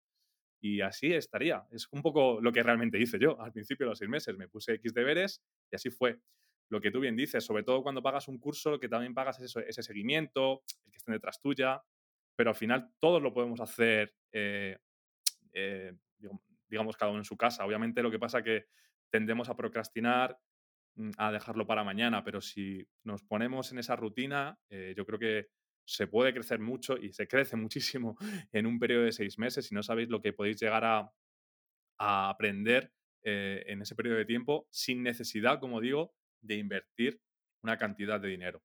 [0.58, 1.66] Y así estaría.
[1.70, 4.38] Es un poco lo que realmente hice yo al principio de los seis meses.
[4.38, 6.18] Me puse X deberes y así fue.
[6.70, 9.38] Lo que tú bien dices, sobre todo cuando pagas un curso, lo que también pagas
[9.40, 11.82] es ese seguimiento, el que estén detrás tuya,
[12.34, 14.78] pero al final todos lo podemos hacer, eh,
[15.52, 15.92] eh,
[16.70, 17.66] digamos, cada uno en su casa.
[17.66, 18.64] Obviamente lo que pasa que
[19.10, 20.38] tendemos a procrastinar,
[20.96, 25.18] mm, a dejarlo para mañana, pero si nos ponemos en esa rutina, eh, yo creo
[25.18, 25.48] que
[25.84, 28.16] se puede crecer mucho y se crece muchísimo
[28.52, 31.10] en un periodo de seis meses y no sabéis lo que podéis llegar a,
[32.02, 32.90] aprender
[33.24, 37.20] eh, en ese periodo de tiempo sin necesidad, como digo, de invertir
[37.62, 38.62] una cantidad de dinero.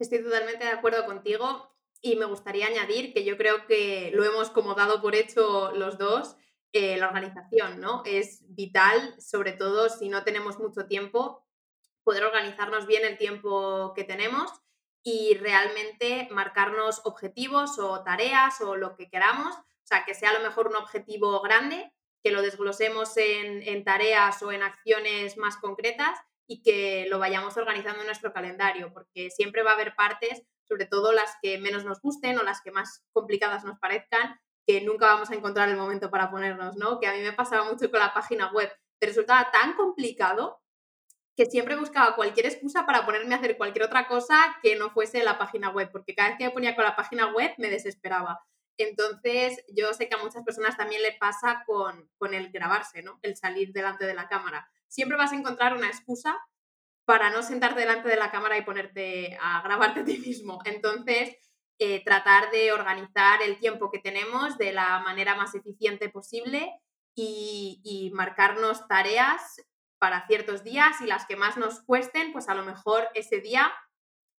[0.00, 4.50] Estoy totalmente de acuerdo contigo y me gustaría añadir que yo creo que lo hemos
[4.50, 6.36] como dado por hecho los dos,
[6.72, 8.02] eh, la organización, ¿no?
[8.04, 11.46] Es vital, sobre todo si no tenemos mucho tiempo,
[12.04, 14.50] poder organizarnos bien el tiempo que tenemos
[15.02, 20.34] y realmente marcarnos objetivos o tareas o lo que queramos, o sea, que sea a
[20.34, 21.92] lo mejor un objetivo grande,
[22.22, 28.00] que lo desglosemos en, tareas o en acciones más concretas y que lo vayamos organizando
[28.00, 32.02] en nuestro calendario, porque siempre va a haber partes, sobre todo las que menos nos
[32.02, 34.38] gusten o las que más complicadas nos parezcan,
[34.68, 37.00] que nunca vamos a encontrar el momento para ponernos, ¿no?
[37.00, 40.60] Que a mí me pasaba mucho con la página web, te resultaba tan complicado
[41.34, 45.24] que siempre buscaba cualquier excusa para ponerme a hacer cualquier otra cosa que no fuese
[45.24, 48.44] la página web, porque cada vez que me ponía con la página web me desesperaba.
[48.76, 53.18] Entonces, yo sé que a muchas personas también le pasa con, con el grabarse, ¿no?
[53.22, 54.68] El salir delante de la cámara.
[54.86, 56.38] Siempre vas a encontrar una excusa
[57.06, 60.60] para no sentarte delante de la cámara y ponerte a grabarte a ti mismo.
[60.66, 61.38] Entonces,
[61.80, 66.72] eh, tratar de organizar el tiempo que tenemos de la manera más eficiente posible
[67.14, 69.62] y, marcarnos tareas
[69.98, 73.72] para ciertos días y las que más nos cuesten, pues a lo mejor ese día,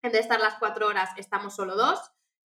[0.03, 2.01] en de estar las cuatro horas, estamos solo dos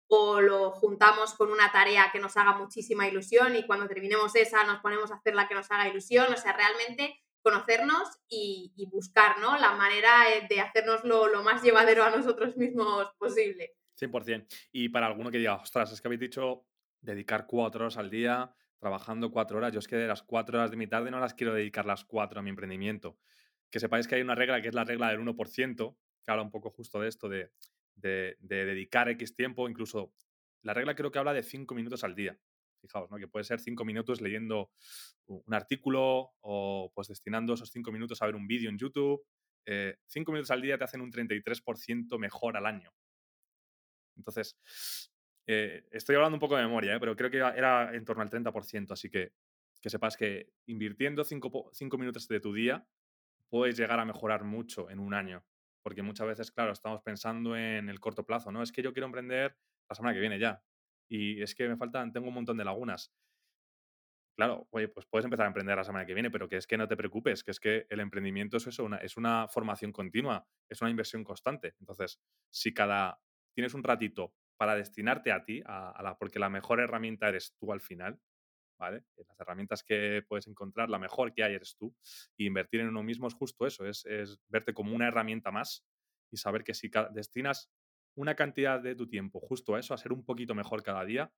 [0.08, 4.62] o lo juntamos con una tarea que nos haga muchísima ilusión y cuando terminemos esa
[4.64, 9.38] nos ponemos a hacer la que nos haga ilusión, o sea, realmente conocernos y, buscar
[9.38, 9.56] ¿no?
[9.58, 13.74] la manera eh, de hacernos lo más llevadero a nosotros mismos posible.
[13.98, 14.46] 100%.
[14.72, 16.66] Y para alguno que diga, ostras, es que habéis dicho
[17.00, 19.72] dedicar cuatro horas al día, trabajando cuatro horas.
[19.72, 22.04] Yo es que de las cuatro horas de mi tarde no las quiero dedicar las
[22.04, 23.18] cuatro a mi emprendimiento.
[23.70, 26.50] Que sepáis que hay una regla que es la regla del 1%, que habla un
[26.50, 27.50] poco justo de esto, de,
[27.94, 30.12] dedicar X tiempo, incluso
[30.62, 32.38] la regla creo que habla de cinco minutos al día.
[32.80, 33.16] Fijaos, ¿no?
[33.16, 34.70] Que puede ser cinco minutos leyendo
[35.26, 39.24] un artículo o pues destinando esos cinco minutos a ver un vídeo en YouTube.
[39.64, 42.92] Eh, cinco minutos al día te hacen un 33% mejor al año.
[44.16, 44.58] Entonces,
[45.46, 47.00] eh, estoy hablando un poco de memoria, ¿eh?
[47.00, 49.32] pero creo que era en torno al 30%, así que
[49.80, 52.88] que sepas que invirtiendo 5 minutos de tu día
[53.48, 55.44] puedes llegar a mejorar mucho en un año.
[55.82, 58.62] Porque muchas veces, claro, estamos pensando en el corto plazo, ¿no?
[58.62, 59.56] Es que yo quiero emprender
[59.88, 60.60] la semana que viene ya.
[61.08, 63.12] Y es que me faltan, tengo un montón de lagunas.
[64.36, 66.76] Claro, oye, pues puedes empezar a emprender la semana que viene, pero que es que
[66.76, 70.46] no te preocupes, que es que el emprendimiento es eso, una, es una formación continua,
[70.68, 71.74] es una inversión constante.
[71.78, 73.18] Entonces, si cada
[73.56, 77.72] tienes un ratito para destinarte a ti, a, la, porque la mejor herramienta eres tú
[77.72, 78.20] al final,
[78.78, 79.04] ¿vale?
[79.16, 81.96] Las herramientas que puedes encontrar, la mejor que hay eres tú.
[82.36, 84.04] Y invertir en uno mismo es justo eso, es,
[84.48, 85.86] verte como una herramienta más
[86.30, 87.70] y saber que si destinas
[88.14, 91.32] una cantidad de tu tiempo justo a eso, a ser un poquito mejor cada día,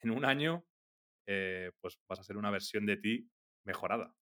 [0.00, 0.64] en un año,
[1.26, 3.30] eh, pues vas a ser una versión de ti
[3.64, 4.14] mejorada.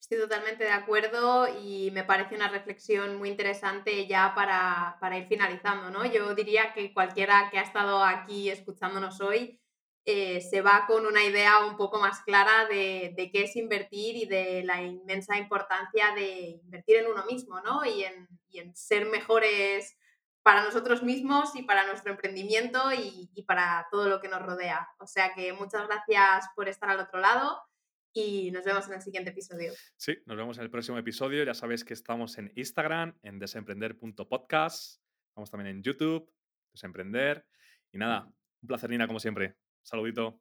[0.00, 5.90] Estoy totalmente de acuerdo y me parece una reflexión muy interesante ya para, ir finalizando,
[5.90, 6.06] ¿no?
[6.06, 9.60] Yo diría que cualquiera que ha estado aquí escuchándonos hoy
[10.04, 14.26] eh, se va con una idea un poco más clara de, qué es invertir y
[14.26, 17.84] de la inmensa importancia de invertir en uno mismo, ¿no?
[17.84, 18.28] Y en,
[18.74, 19.96] ser mejores
[20.42, 24.88] para nosotros mismos y para nuestro emprendimiento y, y para todo lo que nos rodea.
[24.98, 27.68] O sea que muchas gracias por estar al otro lado
[28.12, 29.72] y nos vemos en el siguiente episodio.
[29.96, 31.44] Sí, nos vemos en el próximo episodio.
[31.44, 35.00] Ya sabéis que estamos en Instagram, en desemprender.podcast.
[35.28, 36.30] Estamos también en YouTube,
[36.72, 37.46] Desemprender.
[37.92, 38.26] Y nada,
[38.62, 39.56] un placer, Nina, como siempre.
[39.82, 40.40] Saludito.